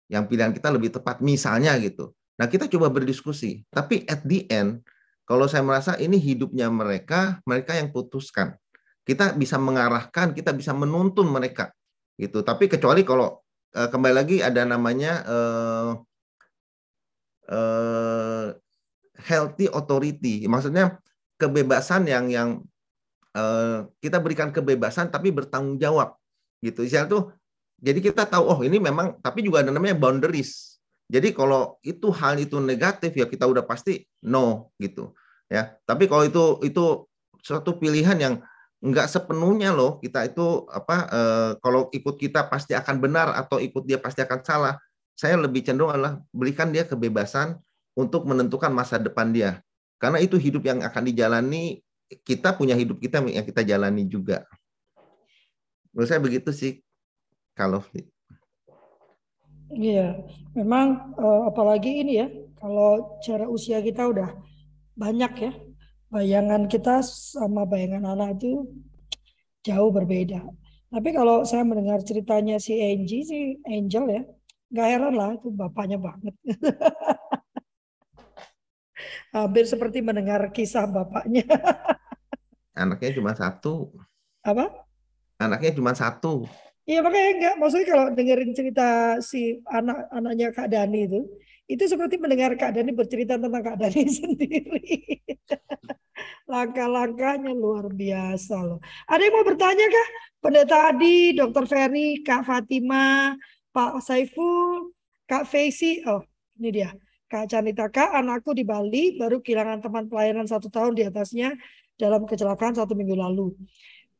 [0.06, 2.14] yang pilihan kita lebih tepat misalnya gitu.
[2.38, 3.66] Nah kita coba berdiskusi.
[3.74, 4.86] Tapi at the end
[5.26, 8.54] kalau saya merasa ini hidupnya mereka, mereka yang putuskan.
[9.06, 11.74] Kita bisa mengarahkan, kita bisa menuntun mereka
[12.18, 12.42] gitu.
[12.46, 15.90] Tapi kecuali kalau uh, kembali lagi ada namanya uh,
[17.50, 18.46] uh,
[19.18, 20.46] healthy authority.
[20.46, 21.00] Maksudnya
[21.40, 22.48] kebebasan yang yang
[23.34, 26.14] uh, kita berikan kebebasan tapi bertanggung jawab
[26.62, 26.86] gitu.
[26.86, 27.22] Istilah tuh
[27.82, 30.76] jadi kita tahu oh ini memang tapi juga ada namanya boundaries
[31.06, 35.14] jadi kalau itu hal itu negatif ya kita udah pasti no gitu
[35.46, 35.78] ya.
[35.86, 37.06] Tapi kalau itu itu
[37.38, 38.34] suatu pilihan yang
[38.86, 43.82] nggak sepenuhnya loh kita itu apa eh, kalau ikut kita pasti akan benar atau ikut
[43.82, 44.74] dia pasti akan salah.
[45.16, 47.56] Saya lebih cenderung adalah berikan dia kebebasan
[47.96, 49.64] untuk menentukan masa depan dia.
[49.96, 51.80] Karena itu hidup yang akan dijalani
[52.22, 54.46] kita punya hidup kita yang kita jalani juga.
[55.90, 56.84] Menurut saya begitu sih
[57.56, 57.80] kalau
[59.66, 60.22] Iya,
[60.54, 64.30] memang uh, apalagi ini ya, kalau cara usia kita udah
[64.94, 65.52] banyak ya,
[66.16, 68.64] bayangan kita sama bayangan anak itu
[69.60, 70.48] jauh berbeda.
[70.88, 74.22] Tapi kalau saya mendengar ceritanya si Angie, si Angel ya,
[74.72, 76.32] nggak heran lah itu bapaknya banget.
[79.36, 81.44] Hampir seperti mendengar kisah bapaknya.
[82.80, 83.92] Anaknya cuma satu.
[84.40, 84.72] Apa?
[85.36, 86.48] Anaknya cuma satu.
[86.88, 91.20] Iya makanya enggak, maksudnya kalau dengerin cerita si anak-anaknya Kak Dani itu,
[91.66, 95.22] itu seperti mendengar Kak Dani bercerita tentang Kak Dani sendiri.
[96.46, 98.78] Langkah-langkahnya luar biasa loh.
[99.10, 100.08] Ada yang mau bertanya kah?
[100.38, 103.34] Pendeta Adi, Dokter Ferry, Kak Fatima,
[103.74, 104.94] Pak Saiful,
[105.26, 106.06] Kak Faisy.
[106.06, 106.22] Oh
[106.62, 106.90] ini dia.
[107.26, 111.58] Kak Canita, Kak anakku di Bali baru kehilangan teman pelayanan satu tahun di atasnya
[111.98, 113.50] dalam kecelakaan satu minggu lalu.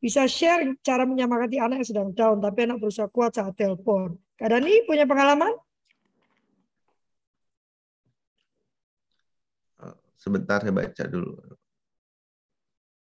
[0.02, 4.18] Bisa share cara menyemangati anak yang sedang down, tapi anak berusaha kuat saat telepon.
[4.37, 5.54] Kak Dani punya pengalaman?
[9.80, 9.94] Oh,
[10.27, 11.39] sebentar saya baca dulu.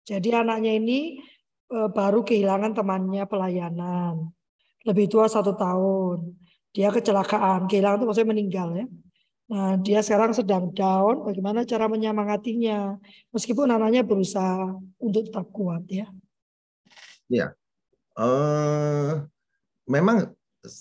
[0.05, 1.17] Jadi anaknya ini
[1.73, 4.29] eh, baru kehilangan temannya pelayanan.
[4.85, 6.37] Lebih tua satu tahun.
[6.69, 7.65] Dia kecelakaan.
[7.65, 8.85] Kehilangan itu maksudnya meninggal ya.
[9.45, 11.25] Nah, dia sekarang sedang down.
[11.25, 13.01] Bagaimana cara menyemangatinya?
[13.33, 16.05] Meskipun anaknya berusaha untuk tetap kuat ya.
[17.25, 17.57] Ya,
[18.13, 19.25] uh,
[19.89, 20.29] memang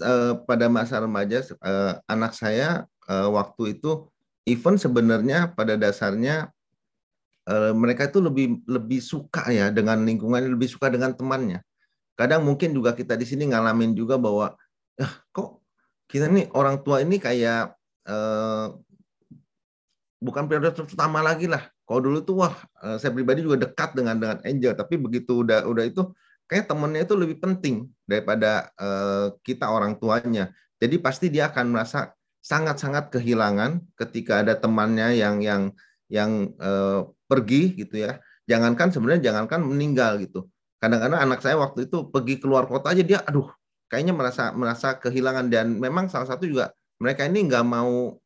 [0.05, 4.09] uh, pada masa remaja uh, anak saya uh, waktu itu
[4.45, 6.53] even sebenarnya pada dasarnya
[7.49, 11.61] uh, mereka itu lebih lebih suka ya dengan lingkungan, lebih suka dengan temannya.
[12.15, 14.55] Kadang mungkin juga kita di sini ngalamin juga bahwa
[14.95, 15.65] ya kok
[16.07, 17.75] kita nih orang tua ini kayak
[18.07, 18.71] uh,
[20.23, 21.65] bukan prioritas pertama lagi lah.
[21.85, 22.57] Kalau dulu tuh wah
[22.97, 26.01] saya pribadi juga dekat dengan dengan Angel, tapi begitu udah udah itu
[26.49, 30.49] kayak temennya itu lebih penting daripada uh, kita orang tuanya.
[30.81, 35.73] Jadi pasti dia akan merasa sangat-sangat kehilangan ketika ada temannya yang yang
[36.13, 38.21] yang uh, pergi gitu ya.
[38.45, 40.45] Jangankan sebenarnya jangankan meninggal gitu.
[40.77, 43.49] Kadang-kadang anak saya waktu itu pergi keluar kota aja dia, aduh,
[43.89, 48.19] kayaknya merasa merasa kehilangan dan memang salah satu juga mereka ini nggak mau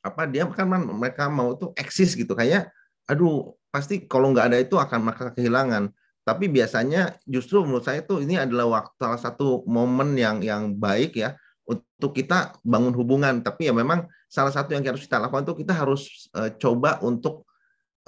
[0.00, 2.72] apa dia kan mereka mau tuh eksis gitu kayak
[3.04, 5.92] aduh pasti kalau nggak ada itu akan merasa kehilangan
[6.24, 11.16] tapi biasanya justru menurut saya itu ini adalah waktu salah satu momen yang yang baik
[11.16, 11.36] ya
[11.70, 13.38] untuk kita bangun hubungan.
[13.46, 17.46] Tapi ya memang salah satu yang harus kita lakukan itu kita harus uh, coba untuk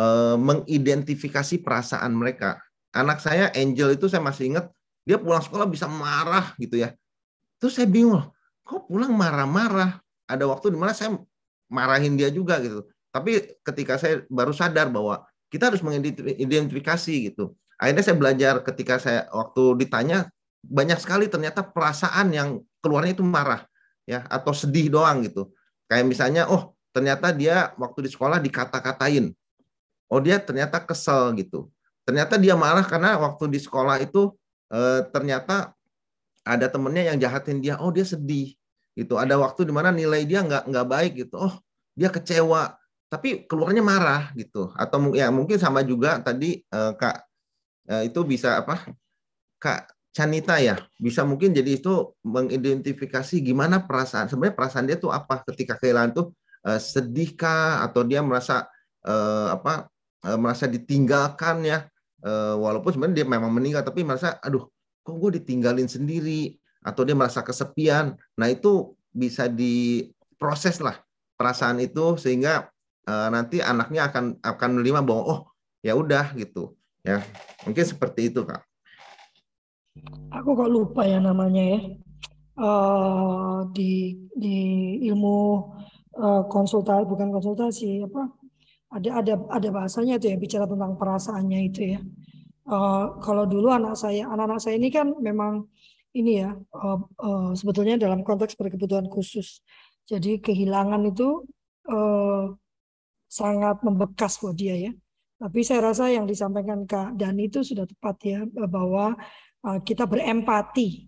[0.02, 2.58] uh, mengidentifikasi perasaan mereka.
[2.90, 4.66] Anak saya Angel itu saya masih ingat
[5.06, 6.92] dia pulang sekolah bisa marah gitu ya.
[7.62, 8.26] Terus saya bingung,
[8.66, 10.02] kok pulang marah-marah?
[10.26, 11.14] Ada waktu di mana saya
[11.70, 12.84] marahin dia juga gitu.
[13.14, 15.22] Tapi ketika saya baru sadar bahwa
[15.52, 20.30] kita harus mengidentifikasi gitu akhirnya saya belajar ketika saya waktu ditanya
[20.62, 22.48] banyak sekali ternyata perasaan yang
[22.82, 23.64] keluarnya itu marah
[24.04, 25.54] ya atau sedih doang gitu.
[25.86, 29.32] Kayak misalnya oh ternyata dia waktu di sekolah dikata-katain.
[30.12, 31.70] Oh dia ternyata kesel gitu.
[32.04, 34.34] Ternyata dia marah karena waktu di sekolah itu
[34.74, 35.72] eh, ternyata
[36.42, 37.78] ada temennya yang jahatin dia.
[37.80, 38.52] Oh dia sedih
[38.98, 39.16] gitu.
[39.16, 41.38] Ada waktu di mana nilai dia nggak nggak baik gitu.
[41.38, 41.54] Oh
[41.96, 42.76] dia kecewa.
[43.08, 44.74] Tapi keluarnya marah gitu.
[44.76, 47.32] Atau ya mungkin sama juga tadi eh, kak
[47.90, 48.86] Eh, itu bisa apa?
[49.58, 55.40] Kak Canita ya bisa mungkin jadi itu mengidentifikasi gimana perasaan sebenarnya perasaan dia tuh apa
[55.48, 56.26] ketika kehilangan tuh
[56.68, 58.68] uh, sedihkah atau dia merasa
[59.08, 59.88] uh, apa
[60.28, 61.88] uh, merasa ditinggalkan ya?
[62.22, 64.70] Uh, walaupun sebenarnya dia memang meninggal tapi merasa aduh
[65.02, 66.54] kok gue ditinggalin sendiri?
[66.82, 68.18] Atau dia merasa kesepian.
[68.36, 70.98] Nah itu bisa diproses lah
[71.38, 72.68] perasaan itu sehingga
[73.06, 75.40] uh, nanti anaknya akan akan menerima bahwa oh
[75.80, 77.18] ya udah gitu Ya,
[77.66, 78.62] mungkin seperti itu, Kak.
[80.32, 81.80] Aku kok lupa ya namanya ya.
[82.52, 84.56] Uh, di di
[85.08, 85.36] ilmu
[86.20, 88.28] uh, konsultasi bukan konsultasi apa
[88.92, 92.00] ada ada ada bahasanya itu ya bicara tentang perasaannya itu ya.
[92.68, 95.64] Uh, kalau dulu anak saya anak-anak saya ini kan memang
[96.12, 99.64] ini ya uh, uh, sebetulnya dalam konteks berkebutuhan khusus.
[100.08, 101.44] Jadi kehilangan itu
[101.88, 102.52] uh,
[103.28, 104.92] sangat membekas buat dia ya.
[105.40, 109.16] Tapi saya rasa yang disampaikan Kak Dani itu sudah tepat ya bahwa
[109.62, 111.06] kita berempati.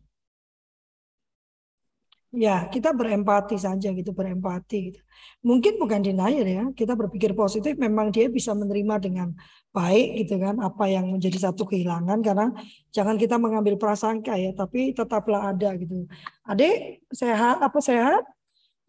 [2.34, 5.00] Ya, kita berempati saja gitu, berempati gitu.
[5.46, 9.30] Mungkin bukan denial ya, kita berpikir positif memang dia bisa menerima dengan
[9.70, 12.50] baik gitu kan apa yang menjadi satu kehilangan karena
[12.90, 16.10] jangan kita mengambil prasangka ya, tapi tetaplah ada gitu.
[16.42, 18.26] Adik sehat apa sehat?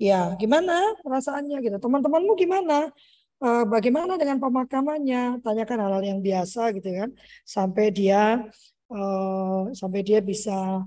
[0.02, 1.78] Ya, gimana perasaannya gitu.
[1.78, 2.90] Teman-temanmu gimana?
[3.46, 7.10] Eh, bagaimana dengan pemakamannya tanyakan hal-hal yang biasa gitu kan
[7.44, 8.48] sampai dia
[8.92, 10.82] uh, sampai dia bisa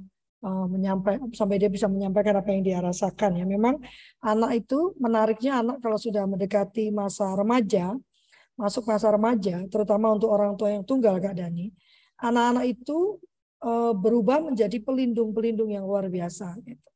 [0.45, 3.81] uh, menyampaikan sampai dia bisa menyampaikan apa yang dia rasakan ya memang
[4.23, 7.95] anak itu menariknya anak kalau sudah mendekati masa remaja
[8.59, 11.71] masuk masa remaja terutama untuk orang tua yang tunggal Kak Dani
[12.19, 13.23] anak-anak itu
[13.63, 16.89] uh, berubah menjadi pelindung-pelindung yang luar biasa gitu.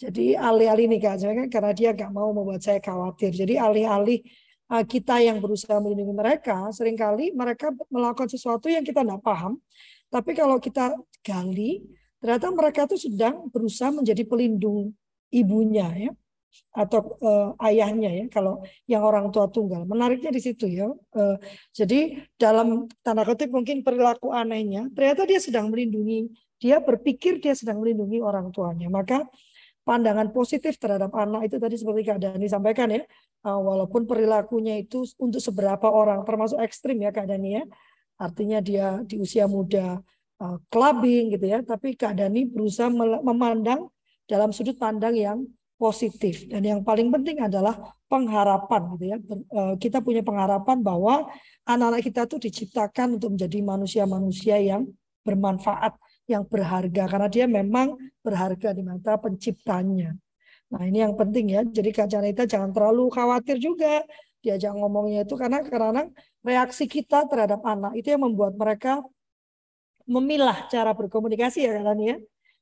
[0.00, 1.20] Jadi alih-alih nih Kak,
[1.52, 3.36] karena dia nggak mau membuat saya khawatir.
[3.36, 4.24] Jadi alih-alih
[4.70, 9.58] Eh, kita yang berusaha melindungi mereka, sering kali mereka melakukan sesuatu yang kita tidak paham.
[10.10, 11.86] Tapi kalau kita gali,
[12.18, 14.92] ternyata mereka itu sedang berusaha menjadi pelindung
[15.30, 16.12] ibunya ya
[16.74, 19.86] atau uh, ayahnya ya kalau yang orang tua tunggal.
[19.86, 21.36] Menariknya di situ ya uh,
[21.70, 27.78] jadi dalam tanda kutip mungkin perilaku anehnya ternyata dia sedang melindungi dia berpikir dia sedang
[27.78, 28.90] melindungi orang tuanya.
[28.90, 29.30] Maka
[29.86, 33.02] pandangan positif terhadap anak itu tadi seperti Kak Dani sampaikan ya
[33.46, 37.64] uh, walaupun perilakunya itu untuk seberapa orang termasuk ekstrim ya Kak Dani ya
[38.20, 39.96] artinya dia di usia muda
[40.44, 41.64] uh, clubbing gitu ya.
[41.64, 42.92] Tapi Kak Dani berusaha
[43.24, 43.88] memandang
[44.28, 45.38] dalam sudut pandang yang
[45.80, 46.44] positif.
[46.44, 49.16] Dan yang paling penting adalah pengharapan gitu ya.
[49.48, 51.24] Uh, kita punya pengharapan bahwa
[51.64, 54.84] anak-anak kita tuh diciptakan untuk menjadi manusia-manusia yang
[55.24, 55.96] bermanfaat
[56.28, 57.08] yang berharga.
[57.08, 60.12] Karena dia memang berharga di mata penciptanya.
[60.70, 61.64] Nah ini yang penting ya.
[61.64, 64.04] Jadi Kak Janita jangan terlalu khawatir juga
[64.44, 66.08] diajak ngomongnya itu karena karena
[66.40, 69.04] reaksi kita terhadap anak itu yang membuat mereka
[70.08, 72.16] memilah cara berkomunikasi ya kan ya.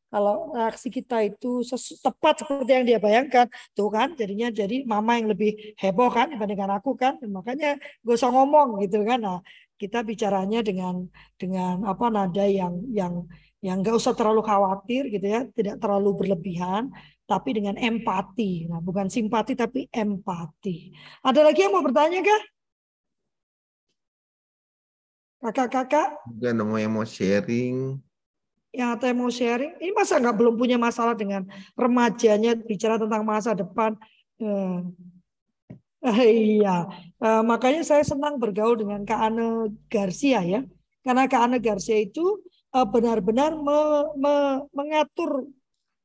[0.09, 1.61] Kalau reaksi kita itu
[2.01, 3.45] tepat seperti yang dia bayangkan,
[3.77, 8.33] tuh kan jadinya jadi mama yang lebih heboh kan dibandingkan aku kan, makanya gak usah
[8.33, 9.21] ngomong gitu kan.
[9.21, 9.39] Nah
[9.77, 11.05] kita bicaranya dengan
[11.37, 13.29] dengan apa nada yang yang
[13.61, 16.89] yang gak usah terlalu khawatir gitu ya, tidak terlalu berlebihan,
[17.29, 18.65] tapi dengan empati.
[18.73, 20.97] Nah, bukan simpati tapi empati.
[21.21, 22.43] Ada lagi yang mau bertanya kah?
[25.45, 26.25] Kakak-kakak?
[26.33, 28.01] Juga yang mau sharing.
[28.69, 29.77] yang atau mau sharing?
[29.81, 31.45] Ini masa nggak belum punya masalah dengan
[31.77, 33.97] remajanya bicara tentang masa depan?
[34.41, 34.79] Eh,
[36.05, 36.21] eh
[36.61, 36.85] iya,
[37.19, 40.61] eh, makanya saya senang bergaul dengan Kak Ane Garcia ya,
[41.03, 42.45] karena Kak Ane Garcia itu
[42.77, 43.79] eh, benar-benar me,
[44.21, 44.35] me,
[44.71, 45.49] mengatur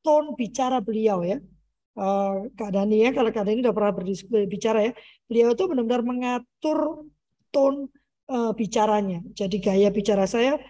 [0.04, 1.40] tone bicara beliau ya.
[1.94, 3.92] Uh, Kak Dani ya, kalau Kak Dani udah pernah
[4.28, 4.92] berbicara ya,
[5.30, 7.08] beliau itu benar-benar mengatur
[7.48, 7.88] tone
[8.28, 9.24] uh, bicaranya.
[9.32, 10.60] Jadi gaya bicara saya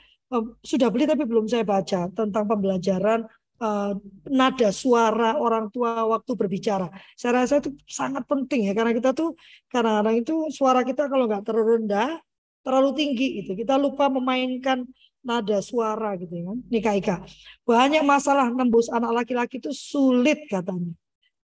[0.64, 3.28] sudah beli tapi belum saya baca tentang pembelajaran
[3.62, 3.92] uh,
[4.26, 6.90] nada suara orang tua waktu berbicara.
[7.14, 9.38] Saya rasa itu sangat penting ya karena kita tuh
[9.70, 12.18] karena kadang itu suara kita kalau nggak terlalu rendah,
[12.64, 14.88] terlalu tinggi itu kita lupa memainkan
[15.24, 16.52] nada suara gitu ya.
[16.68, 17.16] Nika Ika.
[17.64, 20.92] Banyak masalah nembus anak laki-laki itu sulit katanya.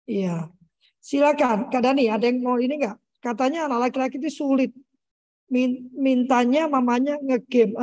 [0.08, 0.48] Iya.
[0.98, 2.96] Silakan Kak Dani ada yang mau ini enggak?
[3.20, 4.72] Katanya anak laki-laki itu sulit
[5.94, 7.78] mintanya mamanya ngegame.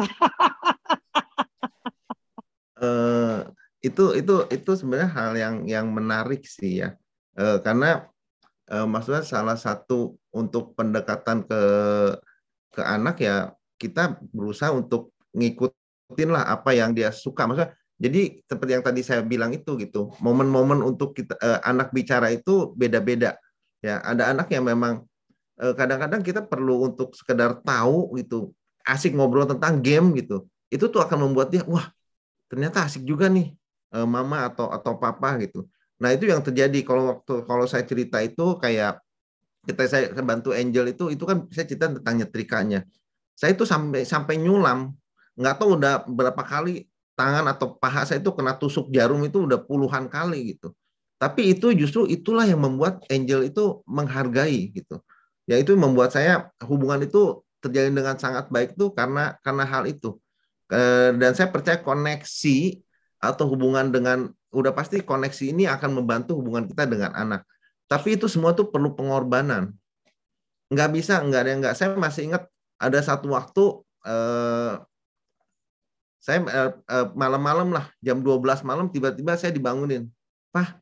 [2.81, 3.47] uh,
[3.87, 6.99] itu itu itu sebenarnya hal yang yang menarik sih ya.
[7.39, 8.11] Uh, karena
[8.67, 11.61] uh, maksudnya salah satu untuk pendekatan ke
[12.73, 15.13] ke anak ya kita berusaha untuk
[16.07, 17.47] ngikutin lah apa yang dia suka.
[17.47, 20.11] Maksudnya jadi seperti yang tadi saya bilang itu gitu.
[20.19, 23.39] Momen-momen untuk kita uh, anak bicara itu beda-beda.
[23.83, 25.03] Ya, ada anak yang memang
[25.53, 28.57] Eh, kadang-kadang kita perlu untuk sekedar tahu gitu
[28.89, 31.93] asik ngobrol tentang game gitu itu tuh akan membuat dia wah
[32.49, 33.53] ternyata asik juga nih
[33.93, 35.69] eh, mama atau atau papa gitu
[36.01, 38.97] nah itu yang terjadi kalau waktu kalau saya cerita itu kayak
[39.69, 42.89] kita saya bantu Angel itu itu kan saya cerita tentang nyetrikanya
[43.37, 44.89] saya itu sampai sampai nyulam
[45.37, 49.61] nggak tahu udah berapa kali tangan atau paha saya itu kena tusuk jarum itu udah
[49.61, 50.73] puluhan kali gitu.
[51.21, 54.99] Tapi itu justru itulah yang membuat Angel itu menghargai gitu.
[55.47, 60.19] Ya itu membuat saya hubungan itu terjalin dengan sangat baik tuh karena karena hal itu.
[61.15, 62.81] Dan saya percaya koneksi
[63.23, 67.47] atau hubungan dengan udah pasti koneksi ini akan membantu hubungan kita dengan anak.
[67.87, 69.71] Tapi itu semua tuh perlu pengorbanan.
[70.73, 71.75] Nggak bisa nggak ada yang nggak.
[71.77, 72.43] Saya masih ingat
[72.81, 73.63] ada satu waktu
[74.03, 74.73] eh,
[76.23, 80.07] saya eh, eh, malam-malam lah jam 12 malam tiba-tiba saya dibangunin
[80.55, 80.79] Pak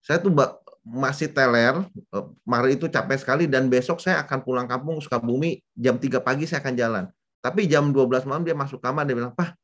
[0.00, 0.32] saya tuh
[0.80, 6.00] masih teler, eh, Mari itu capek sekali dan besok saya akan pulang kampung Sukabumi jam
[6.00, 7.04] 3 pagi saya akan jalan.
[7.40, 9.56] Tapi jam 12 malam dia masuk kamar dia bilang, "Pak,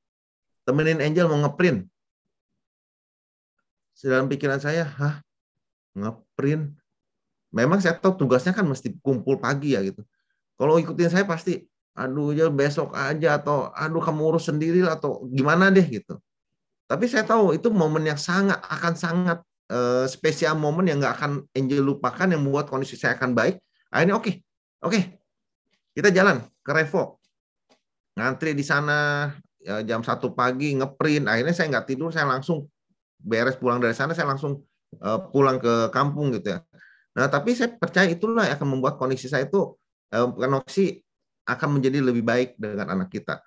[0.64, 1.84] temenin Angel mau ngeprint."
[3.96, 5.24] Dalam pikiran saya, "Hah?
[5.96, 6.76] Ngeprint?"
[7.52, 10.04] Memang saya tahu tugasnya kan mesti kumpul pagi ya gitu.
[10.56, 11.64] Kalau ikutin saya pasti,
[11.96, 16.20] aduh ya besok aja atau aduh kamu urus sendiri atau gimana deh gitu.
[16.86, 19.38] Tapi saya tahu itu momen yang sangat akan sangat
[19.72, 23.58] uh, spesial momen yang nggak akan Angel lupakan yang membuat kondisi saya akan baik.
[23.90, 24.34] Akhirnya oke, okay,
[24.84, 25.02] oke, okay,
[25.96, 27.18] kita jalan ke Revo,
[28.14, 31.26] ngantri di sana ya, jam satu pagi ngeprint.
[31.26, 32.68] Akhirnya saya nggak tidur, saya langsung
[33.16, 34.62] beres pulang dari sana, saya langsung
[35.00, 36.60] uh, pulang ke kampung gitu ya.
[37.16, 39.72] Nah, tapi saya percaya itulah yang akan membuat kondisi saya itu
[40.12, 41.05] uh, koneksi
[41.46, 43.40] akan menjadi lebih baik dengan anak kita.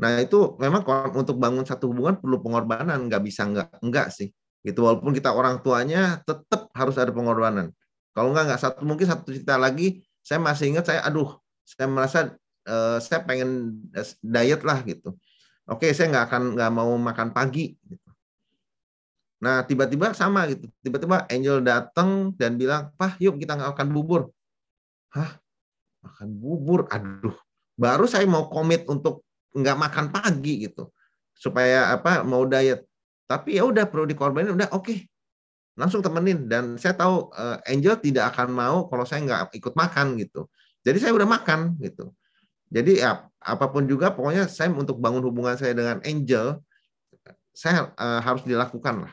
[0.00, 0.82] Nah, itu memang
[1.12, 4.32] untuk bangun satu hubungan perlu pengorbanan, nggak bisa nggak enggak sih.
[4.64, 7.70] Gitu walaupun kita orang tuanya tetap harus ada pengorbanan.
[8.14, 11.34] Kalau enggak nggak satu mungkin satu cerita lagi saya masih ingat saya aduh
[11.66, 12.18] saya merasa
[12.70, 15.18] uh, saya pengen eh, diet lah gitu.
[15.66, 18.08] Oke saya nggak akan nggak mau makan pagi gitu.
[19.42, 20.70] nah tiba-tiba sama gitu.
[20.86, 24.30] Tiba-tiba Angel datang dan bilang pah yuk kita nggak akan bubur.
[25.10, 25.41] Hah
[26.02, 26.90] makan bubur.
[26.90, 27.34] Aduh
[27.76, 30.92] baru saya mau komit untuk nggak makan pagi gitu
[31.36, 32.84] supaya apa mau diet.
[33.26, 34.86] Tapi ya udah perlu dikorbanin udah oke.
[34.86, 34.98] Okay.
[35.72, 40.20] langsung temenin dan saya tahu uh, Angel tidak akan mau kalau saya nggak ikut makan
[40.20, 40.44] gitu.
[40.84, 42.12] Jadi saya udah makan gitu.
[42.68, 46.60] Jadi ya apa pun juga pokoknya saya untuk bangun hubungan saya dengan Angel
[47.56, 49.12] saya uh, harus dilakukan lah.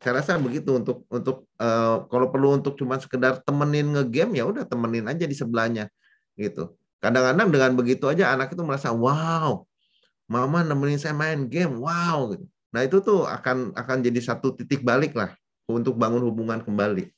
[0.00, 4.64] Saya rasa begitu untuk untuk uh, kalau perlu untuk cuma sekedar temenin ngegame ya udah
[4.64, 5.92] temenin aja di sebelahnya
[6.40, 6.72] gitu
[7.04, 9.68] kadang-kadang dengan begitu aja anak itu merasa wow
[10.24, 14.86] mama nemenin saya main game wow gitu Nah itu tuh akan akan jadi satu titik
[14.86, 15.34] balik lah
[15.66, 17.10] untuk bangun hubungan kembali.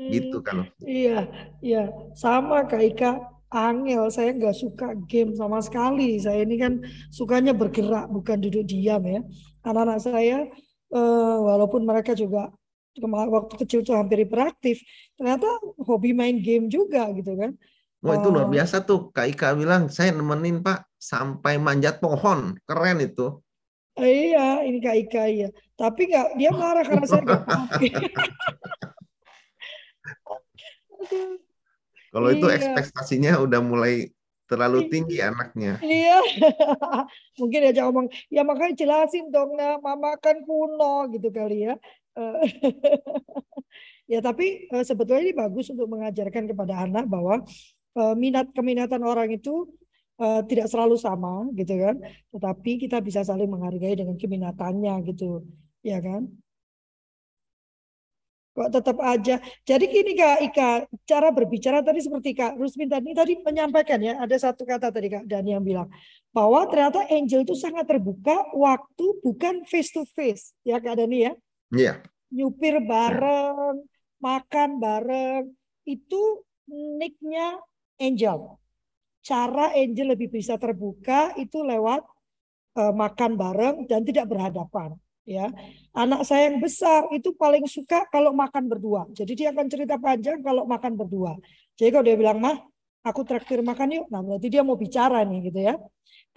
[0.00, 0.56] Gitu hmm, kan?
[0.80, 1.18] Iya,
[1.60, 1.82] iya
[2.16, 3.12] sama Kak Ika.
[3.50, 6.22] Angel, saya nggak suka game sama sekali.
[6.22, 6.78] Saya ini kan
[7.10, 9.26] sukanya bergerak, bukan duduk diam ya.
[9.66, 10.46] Anak-anak saya,
[10.94, 12.54] eh, walaupun mereka juga
[12.98, 14.82] waktu kecil tuh hampir hiperaktif,
[15.14, 15.46] ternyata
[15.86, 17.54] hobi main game juga gitu kan.
[18.00, 18.52] Wah itu luar oh.
[18.52, 23.44] biasa tuh Kak Ika bilang saya nemenin Pak sampai manjat pohon keren itu.
[24.00, 25.48] Iya ini Kak Ika ya.
[25.76, 27.44] Tapi nggak dia marah karena saya nggak
[32.10, 32.58] Kalau itu iya.
[32.58, 34.10] ekspektasinya udah mulai
[34.50, 35.78] terlalu tinggi anaknya.
[35.78, 36.18] Iya,
[37.40, 41.78] mungkin aja ngomong, ya makanya jelasin dong, nah, mama kan kuno gitu kali ya.
[44.12, 47.42] ya tapi eh, sebetulnya ini bagus untuk mengajarkan kepada anak bahwa
[47.96, 49.70] eh, minat keminatan orang itu
[50.18, 51.96] eh, tidak selalu sama gitu kan,
[52.34, 55.46] tetapi kita bisa saling menghargai dengan keminatannya gitu,
[55.86, 56.26] ya kan?
[58.50, 59.38] Kok tetap aja.
[59.62, 60.70] Jadi gini Kak Ika,
[61.06, 65.24] cara berbicara tadi seperti Kak Rusmin tadi tadi menyampaikan ya, ada satu kata tadi Kak
[65.24, 65.86] Dani yang bilang
[66.34, 71.32] bahwa ternyata Angel itu sangat terbuka waktu bukan face to face ya Kak Dani ya.
[71.70, 72.02] Iya.
[72.30, 73.82] Nyupir bareng,
[74.22, 75.50] makan bareng,
[75.86, 76.20] itu
[76.70, 77.58] nicknya
[77.98, 78.58] Angel.
[79.20, 82.02] Cara Angel lebih bisa terbuka itu lewat
[82.78, 84.94] uh, makan bareng dan tidak berhadapan
[85.28, 85.46] ya.
[85.94, 89.06] Anak saya yang besar itu paling suka kalau makan berdua.
[89.14, 91.36] Jadi dia akan cerita panjang kalau makan berdua.
[91.78, 92.56] Jadi kalau dia bilang mah
[93.04, 94.06] aku traktir makan yuk.
[94.08, 95.74] Nah berarti dia mau bicara nih gitu ya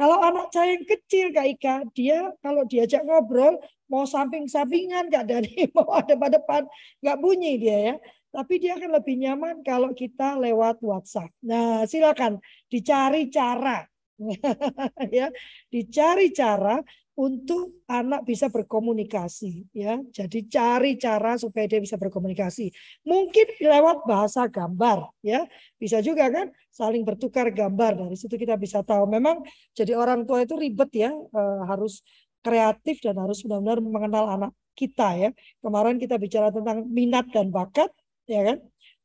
[0.03, 3.55] kalau anak saya yang kecil kak Ika dia kalau diajak ngobrol
[3.87, 6.67] mau samping-sampingan kak Dani mau ada pada depan
[6.99, 7.95] nggak bunyi dia ya.
[8.35, 11.31] Tapi dia akan lebih nyaman kalau kita lewat WhatsApp.
[11.47, 13.87] Nah silakan dicari cara.
[15.15, 15.31] Ya
[15.71, 16.83] dicari cara
[17.13, 20.01] untuk anak bisa berkomunikasi ya.
[20.09, 22.73] Jadi cari cara supaya dia bisa berkomunikasi.
[23.05, 25.45] Mungkin lewat bahasa gambar ya.
[25.77, 29.05] Bisa juga kan saling bertukar gambar dari situ kita bisa tahu.
[29.05, 29.45] Memang
[29.77, 32.01] jadi orang tua itu ribet ya, e, harus
[32.41, 35.29] kreatif dan harus benar-benar mengenal anak kita ya.
[35.61, 37.93] Kemarin kita bicara tentang minat dan bakat
[38.25, 38.57] ya kan.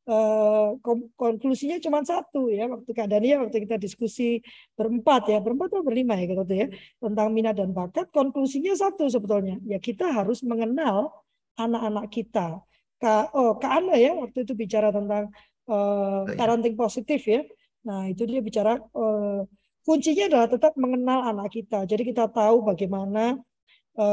[0.09, 0.68] Eh,
[1.20, 4.40] konklusinya cuma satu ya waktu Kak Dania waktu kita diskusi
[4.72, 9.61] berempat ya berempat atau berlima ya gitu ya tentang minat dan bakat konklusinya satu sebetulnya.
[9.68, 11.12] Ya kita harus mengenal
[11.61, 12.64] anak-anak kita.
[13.36, 15.28] Oh Kak ya waktu itu bicara tentang
[15.68, 17.44] uh, parenting positif ya.
[17.84, 19.44] Nah itu dia bicara uh,
[19.84, 21.84] kuncinya adalah tetap mengenal anak kita.
[21.84, 23.36] Jadi kita tahu bagaimana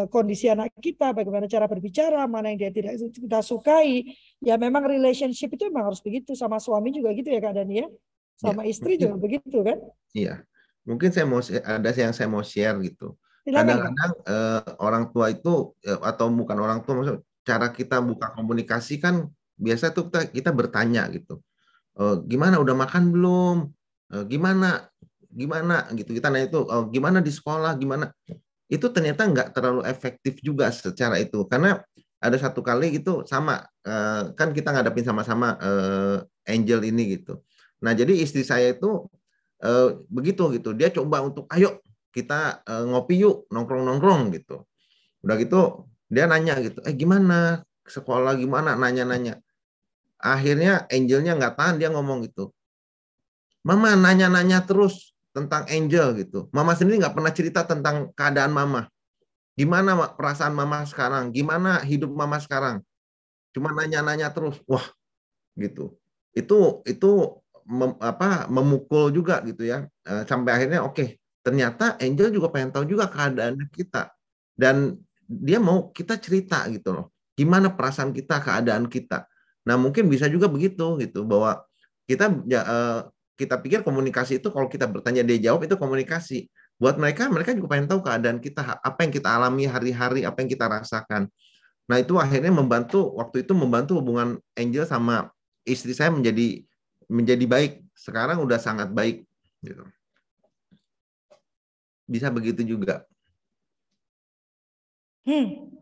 [0.09, 4.17] kondisi anak kita, bagaimana cara berbicara, mana yang dia tidak kita sukai.
[4.41, 7.87] Ya memang relationship itu memang harus begitu sama suami juga gitu ya Kak Dani ya.
[8.35, 9.77] Sama ya, istri juga begitu kan?
[10.11, 10.41] Iya.
[10.85, 13.13] Mungkin saya mau ada yang saya mau share gitu.
[13.45, 18.97] Kadang-kadang eh, orang tua itu eh, atau bukan orang tua maksud cara kita buka komunikasi
[18.97, 21.45] kan biasa tuh kita, kita bertanya gitu.
[21.95, 23.57] Eh, gimana udah makan belum?
[24.17, 24.89] Eh, gimana
[25.35, 28.07] gimana gitu kita nanya itu oh, gimana di sekolah gimana
[28.71, 31.81] itu ternyata nggak terlalu efektif juga secara itu karena
[32.17, 36.17] ada satu kali gitu sama eh, kan kita ngadapin sama-sama eh,
[36.49, 37.41] Angel ini gitu.
[37.85, 39.05] Nah jadi istri saya itu
[39.61, 41.81] eh, begitu gitu dia coba untuk ayo
[42.15, 44.65] kita ngopi yuk nongkrong nongkrong gitu.
[45.21, 49.41] Udah gitu dia nanya gitu, eh gimana sekolah gimana nanya-nanya.
[50.21, 52.53] Akhirnya Angelnya nggak tahan dia ngomong gitu,
[53.65, 56.47] Mama nanya-nanya terus tentang Angel gitu.
[56.55, 58.87] Mama sendiri nggak pernah cerita tentang keadaan Mama.
[59.59, 61.35] Gimana perasaan Mama sekarang?
[61.35, 62.79] Gimana hidup Mama sekarang?
[63.51, 64.63] Cuma nanya-nanya terus.
[64.63, 64.87] Wah,
[65.59, 65.99] gitu.
[66.31, 69.83] Itu itu mem, apa memukul juga gitu ya.
[70.07, 71.07] Eh, sampai akhirnya oke, okay,
[71.43, 74.15] ternyata Angel juga pengen tahu juga keadaan kita.
[74.55, 74.95] Dan
[75.27, 77.05] dia mau kita cerita gitu loh.
[77.35, 79.27] Gimana perasaan kita, keadaan kita.
[79.67, 81.59] Nah, mungkin bisa juga begitu gitu bahwa
[82.07, 82.99] kita ya, uh,
[83.35, 86.47] kita pikir komunikasi itu kalau kita bertanya dia jawab itu komunikasi.
[86.75, 90.49] Buat mereka, mereka juga pengen tahu keadaan kita, apa yang kita alami hari-hari, apa yang
[90.51, 91.31] kita rasakan.
[91.87, 95.31] Nah itu akhirnya membantu, waktu itu membantu hubungan Angel sama
[95.63, 96.63] istri saya menjadi
[97.07, 97.73] menjadi baik.
[97.95, 99.23] Sekarang udah sangat baik.
[99.63, 99.83] Gitu.
[102.05, 103.07] Bisa begitu juga.
[105.25, 105.73] Hmm.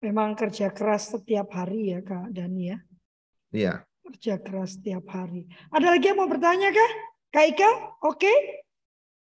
[0.00, 2.78] Memang kerja keras setiap hari ya Kak Dani ya.
[3.52, 3.74] Iya.
[4.00, 5.46] Kerja keras setiap hari.
[5.68, 6.92] Ada lagi yang mau bertanya kah?
[7.30, 7.70] Kak Ika?
[8.04, 8.26] Oke.
[8.26, 8.38] Okay.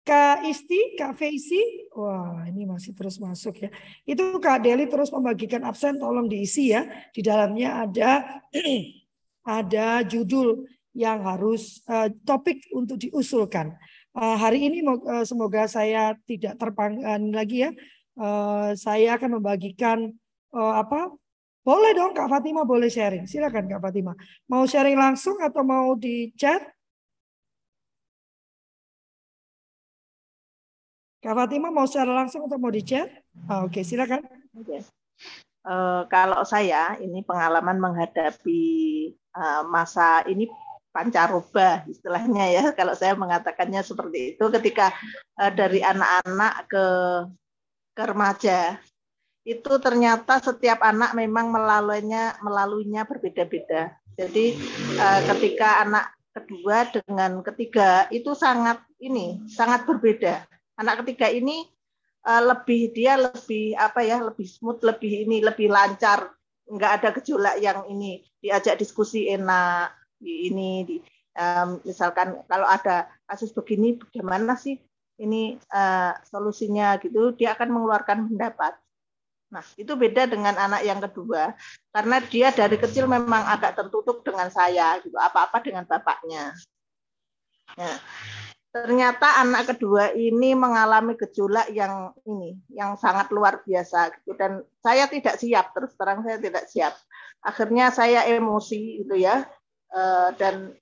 [0.09, 3.69] Kak Isti, Kak Feisi, wah ini masih terus masuk ya.
[4.09, 6.89] Itu Kak Deli terus membagikan absen, tolong diisi ya.
[7.13, 8.41] Di dalamnya ada
[9.61, 10.65] ada judul
[10.97, 13.77] yang harus uh, topik untuk diusulkan.
[14.17, 17.71] Uh, hari ini uh, semoga saya tidak terpanggan lagi ya.
[18.17, 20.09] Uh, saya akan membagikan
[20.57, 21.13] uh, apa
[21.69, 23.29] boleh dong Kak Fatima boleh sharing.
[23.29, 24.17] Silakan Kak Fatima.
[24.49, 26.65] Mau sharing langsung atau mau di chat?
[31.21, 33.05] Kak Fatima mau secara langsung atau mau di chat?
[33.45, 34.25] Ah, Oke, okay, silakan.
[34.65, 34.81] Okay.
[35.67, 38.63] Uh, eh, kalau saya ini pengalaman menghadapi
[39.37, 40.49] uh, masa ini
[40.89, 44.89] pancaroba istilahnya ya kalau saya mengatakannya seperti itu ketika
[45.37, 46.85] uh, dari anak-anak ke
[47.93, 48.79] ke remaja
[49.49, 53.97] itu ternyata setiap anak memang melaluinya melaluinya berbeda-beda.
[54.13, 54.53] Jadi
[55.01, 60.45] uh, ketika anak kedua dengan ketiga itu sangat ini sangat berbeda.
[60.77, 61.65] Anak ketiga ini
[62.29, 66.29] uh, lebih dia lebih apa ya lebih smooth lebih ini lebih lancar
[66.69, 69.89] nggak ada gejolak yang ini diajak diskusi enak
[70.21, 70.95] di ini di
[71.33, 74.77] um, misalkan kalau ada kasus begini bagaimana sih
[75.17, 78.77] ini uh, solusinya gitu dia akan mengeluarkan pendapat
[79.49, 81.57] Nah, itu beda dengan anak yang kedua
[81.89, 86.53] karena dia dari kecil memang agak tertutup dengan saya gitu, apa-apa dengan bapaknya.
[87.73, 87.97] Nah,
[88.69, 95.09] ternyata anak kedua ini mengalami gejolak yang ini, yang sangat luar biasa gitu dan saya
[95.09, 96.93] tidak siap, terus terang saya tidak siap.
[97.41, 99.49] Akhirnya saya emosi gitu ya.
[99.89, 100.77] Eh, dan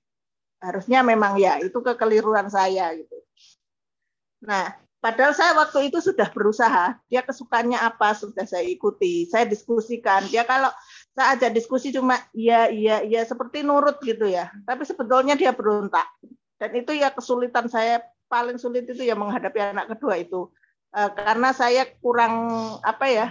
[0.60, 3.16] harusnya memang ya itu kekeliruan saya gitu.
[4.44, 4.76] Nah,
[5.08, 10.20] Padahal saya waktu itu sudah berusaha, dia kesukaannya apa sudah saya ikuti, saya diskusikan.
[10.28, 10.68] Dia kalau
[11.16, 14.52] saya ajak diskusi cuma iya iya iya seperti nurut gitu ya.
[14.68, 16.04] Tapi sebetulnya dia berontak.
[16.60, 20.52] Dan itu ya kesulitan saya paling sulit itu ya menghadapi anak kedua itu.
[20.92, 22.52] E, karena saya kurang
[22.84, 23.26] apa ya?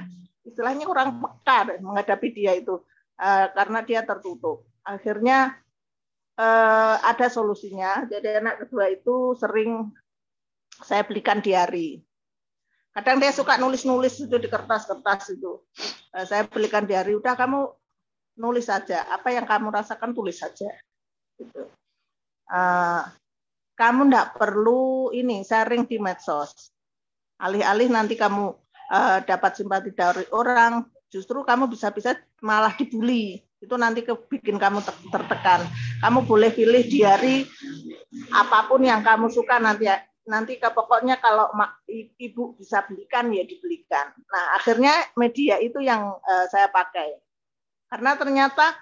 [0.50, 2.82] Istilahnya kurang peka menghadapi dia itu.
[3.22, 4.66] E, karena dia tertutup.
[4.82, 5.54] Akhirnya
[6.42, 6.48] e,
[7.06, 8.10] ada solusinya.
[8.10, 9.94] Jadi anak kedua itu sering
[10.84, 12.02] saya belikan diary.
[12.94, 15.62] Kadang dia suka nulis-nulis itu di kertas-kertas itu.
[16.18, 17.70] Eh, saya belikan diary, udah kamu
[18.42, 19.06] nulis saja.
[19.14, 20.70] Apa yang kamu rasakan tulis saja.
[21.38, 21.70] Gitu.
[22.48, 23.04] Uh,
[23.78, 26.74] kamu tidak perlu ini sharing di medsos.
[27.38, 28.50] Alih-alih nanti kamu
[28.90, 30.82] uh, dapat simpati dari orang,
[31.14, 33.46] justru kamu bisa-bisa malah dibully.
[33.62, 34.82] Itu nanti bikin kamu
[35.14, 35.66] tertekan.
[36.02, 37.46] Kamu boleh pilih diary
[38.34, 39.86] apa pun yang kamu suka nanti
[40.28, 41.50] nanti ke pokoknya kalau
[42.20, 44.12] ibu bisa belikan ya dibelikan.
[44.28, 47.16] Nah akhirnya media itu yang uh, saya pakai
[47.88, 48.76] karena ternyata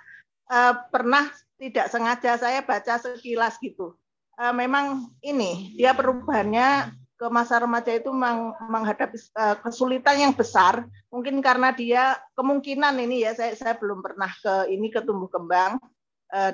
[0.49, 1.29] uh, pernah
[1.61, 3.93] tidak sengaja saya baca sekilas gitu.
[4.35, 11.39] Uh, memang ini dia perubahannya ke masa remaja itu menghadapi uh, kesulitan yang besar mungkin
[11.39, 15.79] karena dia kemungkinan ini ya saya saya belum pernah ke ini ke tumbuh kembang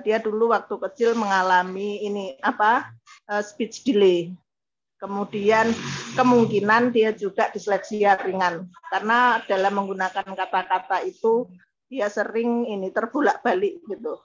[0.06, 2.94] dia dulu waktu kecil mengalami ini apa
[3.42, 4.30] speech delay
[5.02, 5.74] Kemudian
[6.14, 11.50] kemungkinan dia juga disleksia ringan karena dalam menggunakan kata-kata itu
[11.90, 14.22] dia sering ini terbulak-balik gitu.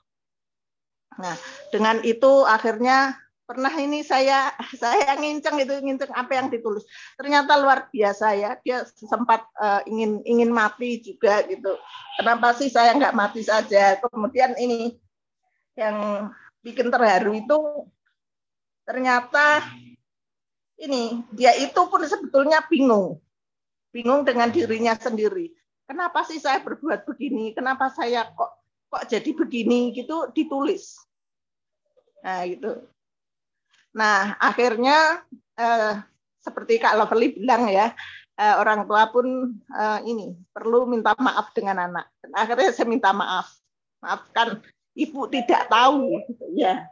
[1.16, 1.32] Nah,
[1.72, 3.16] dengan itu akhirnya
[3.48, 4.52] pernah ini saya
[4.82, 6.84] saya nginceng itu nginceng apa yang ditulis.
[7.16, 8.60] Ternyata luar biasa ya.
[8.60, 11.80] Dia sempat uh, ingin ingin mati juga gitu.
[12.20, 13.96] Kenapa sih saya nggak mati saja?
[13.96, 14.92] Kemudian ini
[15.72, 16.28] yang
[16.60, 17.58] bikin terharu itu
[18.86, 19.62] ternyata
[20.76, 23.20] ini dia itu pun sebetulnya bingung.
[23.92, 25.52] Bingung dengan dirinya sendiri.
[25.88, 27.56] Kenapa sih saya berbuat begini?
[27.56, 28.60] Kenapa saya kok
[28.92, 29.94] kok jadi begini?
[29.96, 31.00] Gitu ditulis.
[32.20, 32.84] Nah gitu.
[33.96, 35.24] Nah akhirnya
[35.56, 36.02] eh,
[36.44, 37.96] seperti Kak Lovely bilang ya
[38.36, 42.12] eh, orang tua pun eh, ini perlu minta maaf dengan anak.
[42.36, 43.48] Akhirnya saya minta maaf.
[44.04, 44.60] Maafkan
[44.92, 46.20] ibu tidak tahu
[46.52, 46.84] ya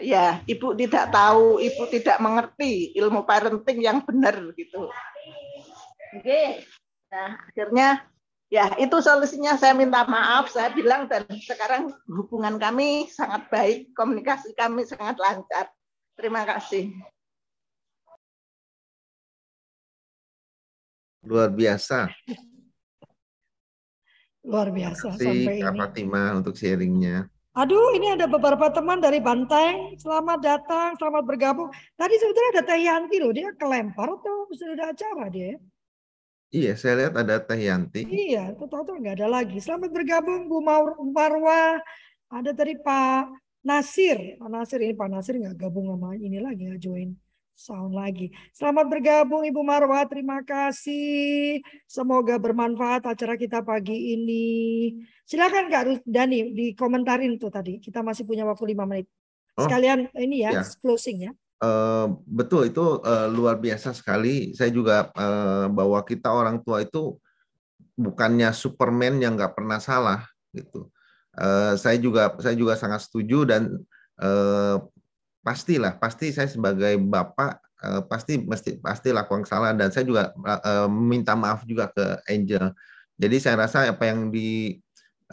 [0.00, 4.88] ya ibu tidak tahu, ibu tidak mengerti ilmu parenting yang benar gitu.
[6.16, 6.64] Oke,
[7.12, 8.04] nah akhirnya
[8.52, 14.52] ya itu solusinya saya minta maaf, saya bilang dan sekarang hubungan kami sangat baik, komunikasi
[14.52, 15.72] kami sangat lancar.
[16.16, 16.92] Terima kasih.
[21.24, 22.12] Luar biasa.
[24.42, 25.80] Luar biasa Terima kasih, sampai Kak ini.
[25.80, 27.31] Fatima untuk sharingnya.
[27.52, 29.92] Aduh, ini ada beberapa teman dari Banteng.
[30.00, 31.68] Selamat datang, selamat bergabung.
[32.00, 35.60] Tadi sebetulnya ada Teh Yanti loh, dia kelempar atau sudah ada acara dia?
[36.48, 38.08] Iya, saya lihat ada Teh Yanti.
[38.08, 39.60] Iya, tahu-tahu nggak ada lagi.
[39.60, 40.64] Selamat bergabung Bu
[41.12, 41.76] Marwa.
[42.32, 43.36] Ada tadi Pak
[43.68, 44.40] Nasir.
[44.40, 47.12] Pak Nasir ini Pak Nasir nggak gabung sama ini lagi, nggak join
[47.52, 48.32] sound lagi.
[48.56, 51.60] Selamat bergabung Ibu Marwa, terima kasih.
[51.84, 54.46] Semoga bermanfaat acara kita pagi ini.
[55.28, 57.78] Silakan Kak Dani dikomentarin tuh tadi.
[57.78, 59.06] Kita masih punya waktu lima menit.
[59.56, 60.64] Oh, Sekalian ini ya, ya.
[60.80, 61.32] closing ya.
[61.62, 64.50] Uh, betul itu uh, luar biasa sekali.
[64.56, 67.14] Saya juga uh, bahwa kita orang tua itu
[67.94, 70.90] bukannya Superman yang nggak pernah salah gitu.
[71.32, 73.62] Uh, saya juga saya juga sangat setuju dan
[74.18, 74.82] uh,
[75.42, 80.88] pastilah pasti saya sebagai bapak uh, pasti mesti pasti lakukan kesalahan dan saya juga uh,
[80.88, 82.70] minta maaf juga ke Angel.
[83.18, 84.78] Jadi saya rasa apa yang di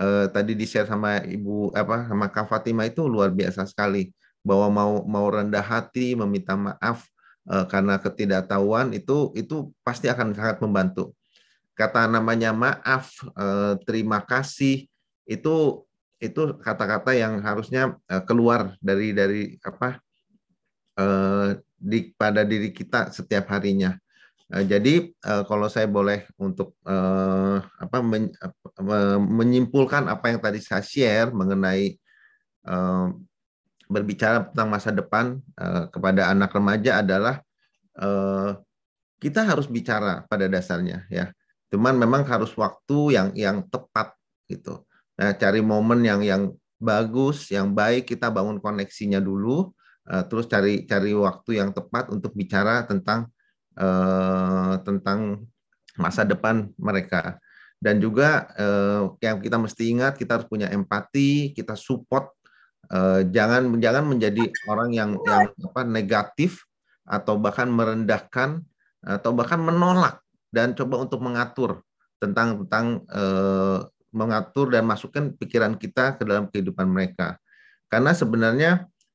[0.01, 4.10] uh, tadi di share sama ibu apa sama Kak Fatima itu luar biasa sekali
[4.41, 7.05] bahwa mau mau rendah hati meminta maaf
[7.47, 11.14] uh, karena ketidaktahuan itu itu pasti akan sangat membantu.
[11.78, 14.84] Kata namanya maaf, uh, terima kasih
[15.24, 15.55] itu
[16.20, 20.03] itu kata-kata yang harusnya uh, keluar dari dari apa
[20.99, 23.95] uh, di pada diri kita setiap harinya.
[24.51, 28.36] Uh, jadi uh, kalau saya boleh untuk uh, apa men,
[28.84, 31.95] uh, menyimpulkan apa yang tadi saya share mengenai
[32.67, 33.15] uh,
[33.88, 37.41] berbicara tentang masa depan uh, kepada anak remaja adalah
[37.95, 38.59] uh,
[39.24, 41.32] kita harus bicara pada dasarnya ya.
[41.70, 44.11] Cuman memang harus waktu yang yang tepat
[44.49, 44.88] gitu.
[45.20, 46.43] Nah, cari momen yang yang
[46.80, 49.67] bagus, yang baik, kita bangun koneksinya dulu,
[50.07, 53.28] uh, terus cari cari waktu yang tepat untuk bicara tentang
[53.76, 55.43] uh, tentang
[55.99, 57.36] masa depan mereka.
[57.80, 62.32] Dan juga uh, yang kita mesti ingat, kita harus punya empati, kita support,
[62.88, 66.63] uh, jangan jangan menjadi orang yang yang apa negatif
[67.03, 68.63] atau bahkan merendahkan
[69.03, 70.20] atau bahkan menolak
[70.51, 71.84] dan coba untuk mengatur
[72.20, 77.38] tentang tentang uh, mengatur dan masukkan pikiran kita ke dalam kehidupan mereka.
[77.89, 78.72] Karena sebenarnya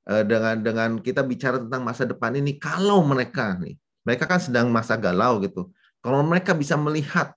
[0.06, 4.70] eh, dengan dengan kita bicara tentang masa depan ini, kalau mereka nih, mereka kan sedang
[4.70, 5.70] masa galau gitu.
[6.04, 7.32] Kalau mereka bisa melihat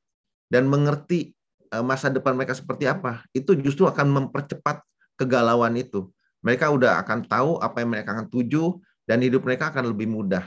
[0.49, 1.33] dan mengerti
[1.69, 4.81] eh, masa depan mereka seperti apa, itu justru akan mempercepat
[5.17, 6.09] kegalauan itu.
[6.45, 8.77] Mereka udah akan tahu apa yang mereka akan tuju
[9.09, 10.45] dan hidup mereka akan lebih mudah.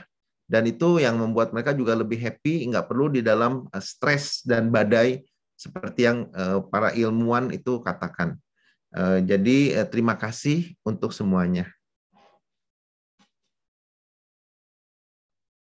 [0.51, 4.67] Dan itu yang membuat mereka juga lebih happy, nggak perlu di dalam eh, stres dan
[4.67, 5.23] badai
[5.61, 8.41] seperti yang uh, para ilmuwan itu katakan.
[8.89, 11.69] Uh, jadi uh, terima kasih untuk semuanya.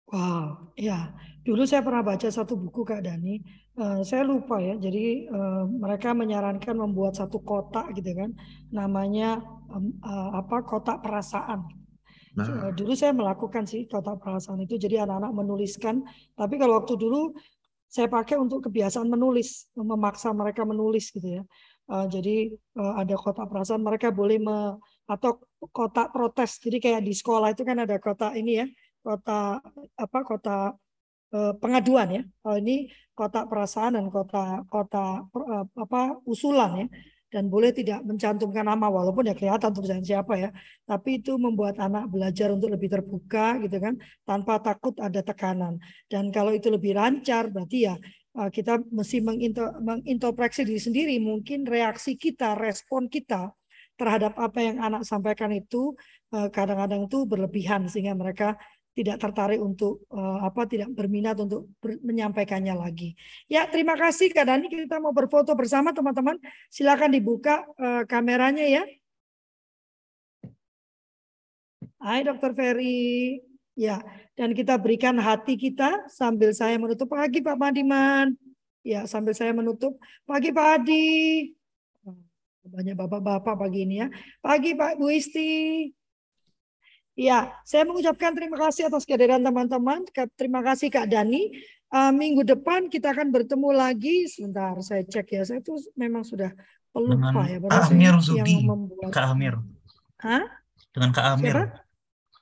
[0.07, 1.17] Wow, ya.
[1.43, 3.43] Dulu saya pernah baca satu buku Kak Dani.
[3.75, 4.79] Uh, saya lupa ya.
[4.79, 8.31] Jadi uh, mereka menyarankan membuat satu kotak gitu kan.
[8.71, 9.43] Namanya
[9.73, 10.63] um, uh, apa?
[10.63, 11.67] Kotak perasaan.
[12.37, 12.71] Nah.
[12.71, 14.79] Dulu saya melakukan sih kotak perasaan itu.
[14.79, 16.07] Jadi anak-anak menuliskan.
[16.39, 17.35] Tapi kalau waktu dulu
[17.87, 21.43] saya pakai untuk kebiasaan menulis, memaksa mereka menulis gitu ya.
[21.87, 24.75] Uh, jadi uh, ada kotak perasaan mereka boleh me,
[25.07, 25.39] atau
[25.71, 26.59] kotak protes.
[26.59, 28.67] Jadi kayak di sekolah itu kan ada kotak ini ya,
[29.07, 29.63] kotak
[29.95, 30.75] apa kotak
[31.31, 32.23] uh, pengaduan ya.
[32.43, 35.31] Oh ini kotak perasaan dan kotak kotak
[35.79, 36.87] apa usulan ya
[37.37, 40.49] dan boleh tidak mencantumkan nama walaupun ya kelihatan tulisan siapa ya.
[40.89, 45.77] Tapi itu membuat anak belajar untuk lebih terbuka gitu kan tanpa takut ada tekanan.
[46.09, 47.95] Dan kalau itu lebih lancar berarti ya
[48.41, 49.21] eh, kita mesti
[49.85, 51.15] mengintrospeksi diri sendiri.
[51.21, 53.53] Mungkin reaksi kita respon kita
[54.01, 55.93] terhadap apa yang anak sampaikan itu
[56.33, 58.57] eh, kadang-kadang itu berlebihan sehingga mereka
[58.97, 63.13] tidak tertarik untuk uh, apa tidak berminat untuk ber, menyampaikannya lagi.
[63.45, 64.73] Ya, terima kasih Kak Dani.
[64.73, 66.41] Kita mau berfoto bersama teman-teman.
[66.73, 68.83] Silakan dibuka uh, kameranya ya.
[72.01, 73.45] Hai Dokter Ferry.
[73.77, 74.01] Ya,
[74.33, 78.33] dan kita berikan hati kita sambil saya menutup pagi Pak Madiman.
[78.81, 81.53] Ya, sambil saya menutup pagi Pak Adi.
[82.65, 84.09] Banyak bapak-bapak pagi ini ya.
[84.41, 85.93] Pagi Pak Bu Isti.
[87.17, 90.05] Ya, saya mengucapkan terima kasih atas kehadiran teman-teman.
[90.37, 91.49] Terima kasih Kak Dani.
[91.89, 94.29] Uh, minggu depan kita akan bertemu lagi.
[94.29, 95.43] Sebentar, saya cek ya.
[95.49, 96.53] Saya itu memang sudah
[96.93, 97.57] pelupa ya.
[97.57, 98.69] Kak Amir Zudi.
[98.69, 99.17] Membuat...
[99.17, 99.57] Kak Amir.
[100.21, 100.45] Hah?
[100.93, 101.57] Dengan Kak Amir.
[101.57, 101.86] Siapa?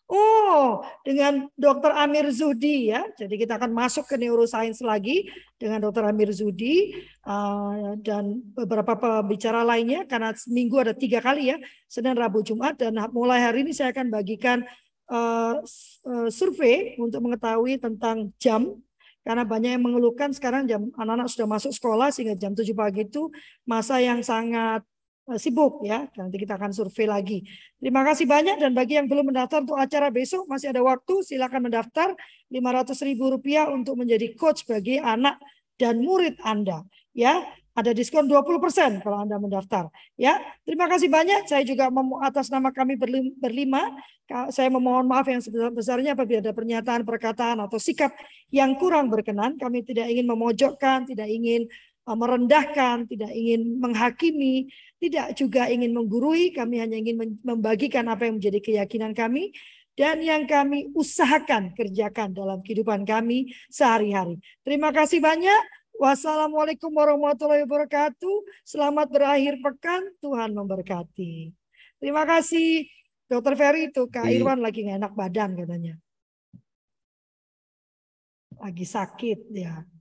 [0.04, 1.96] Oh, dengan Dr.
[1.96, 3.08] Amir Zudi ya.
[3.16, 5.24] Jadi kita akan masuk ke neuroscience lagi
[5.56, 6.04] dengan Dr.
[6.04, 6.92] Amir Zudi
[7.24, 13.00] uh, dan beberapa pembicara lainnya karena seminggu ada tiga kali ya, Senin, Rabu, Jumat dan
[13.16, 14.60] mulai hari ini saya akan bagikan
[15.08, 15.64] uh,
[16.28, 18.76] survei untuk mengetahui tentang jam
[19.24, 23.32] karena banyak yang mengeluhkan sekarang jam anak-anak sudah masuk sekolah sehingga jam 7 pagi itu
[23.64, 24.84] masa yang sangat
[25.40, 26.04] sibuk ya.
[26.20, 27.38] Nanti kita akan survei lagi.
[27.80, 31.72] Terima kasih banyak dan bagi yang belum mendaftar untuk acara besok masih ada waktu silakan
[31.72, 32.12] mendaftar
[32.52, 35.40] 500 ribu rupiah untuk menjadi coach bagi anak
[35.80, 36.84] dan murid Anda.
[37.14, 39.90] Ya, ada diskon 20% kalau Anda mendaftar.
[40.14, 41.50] Ya, terima kasih banyak.
[41.50, 41.90] Saya juga
[42.22, 42.94] atas nama kami
[43.34, 43.90] berlima,
[44.54, 48.14] saya memohon maaf yang sebesar-besarnya apabila ada pernyataan, perkataan atau sikap
[48.54, 49.58] yang kurang berkenan.
[49.58, 51.74] Kami tidak ingin memojokkan, tidak ingin eh,
[52.12, 54.68] merendahkan, tidak ingin menghakimi,
[55.00, 59.56] tidak juga ingin menggurui, kami hanya ingin membagikan apa yang menjadi keyakinan kami
[59.96, 64.36] dan yang kami usahakan kerjakan dalam kehidupan kami sehari-hari.
[64.60, 65.62] Terima kasih banyak.
[65.94, 68.66] Wassalamualaikum warahmatullahi wabarakatuh.
[68.66, 70.02] Selamat berakhir pekan.
[70.18, 71.54] Tuhan memberkati.
[72.02, 72.90] Terima kasih.
[73.30, 75.94] Dokter Ferry itu Kak Irwan lagi nggak enak badan katanya.
[78.58, 79.93] Lagi sakit ya.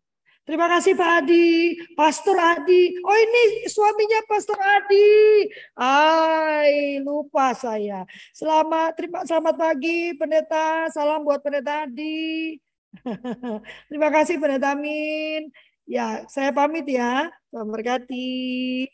[0.43, 2.91] Terima kasih Pak Adi, Pastor Adi.
[2.99, 5.47] Oh ini suaminya Pastor Adi.
[5.79, 8.03] Ay, lupa saya.
[8.35, 10.91] Selamat terima selamat pagi Pendeta.
[10.91, 12.59] Salam buat Pendeta Adi.
[13.87, 15.47] terima kasih Pendeta Amin.
[15.87, 17.31] Ya, saya pamit ya.
[17.47, 18.91] Selamat berkati.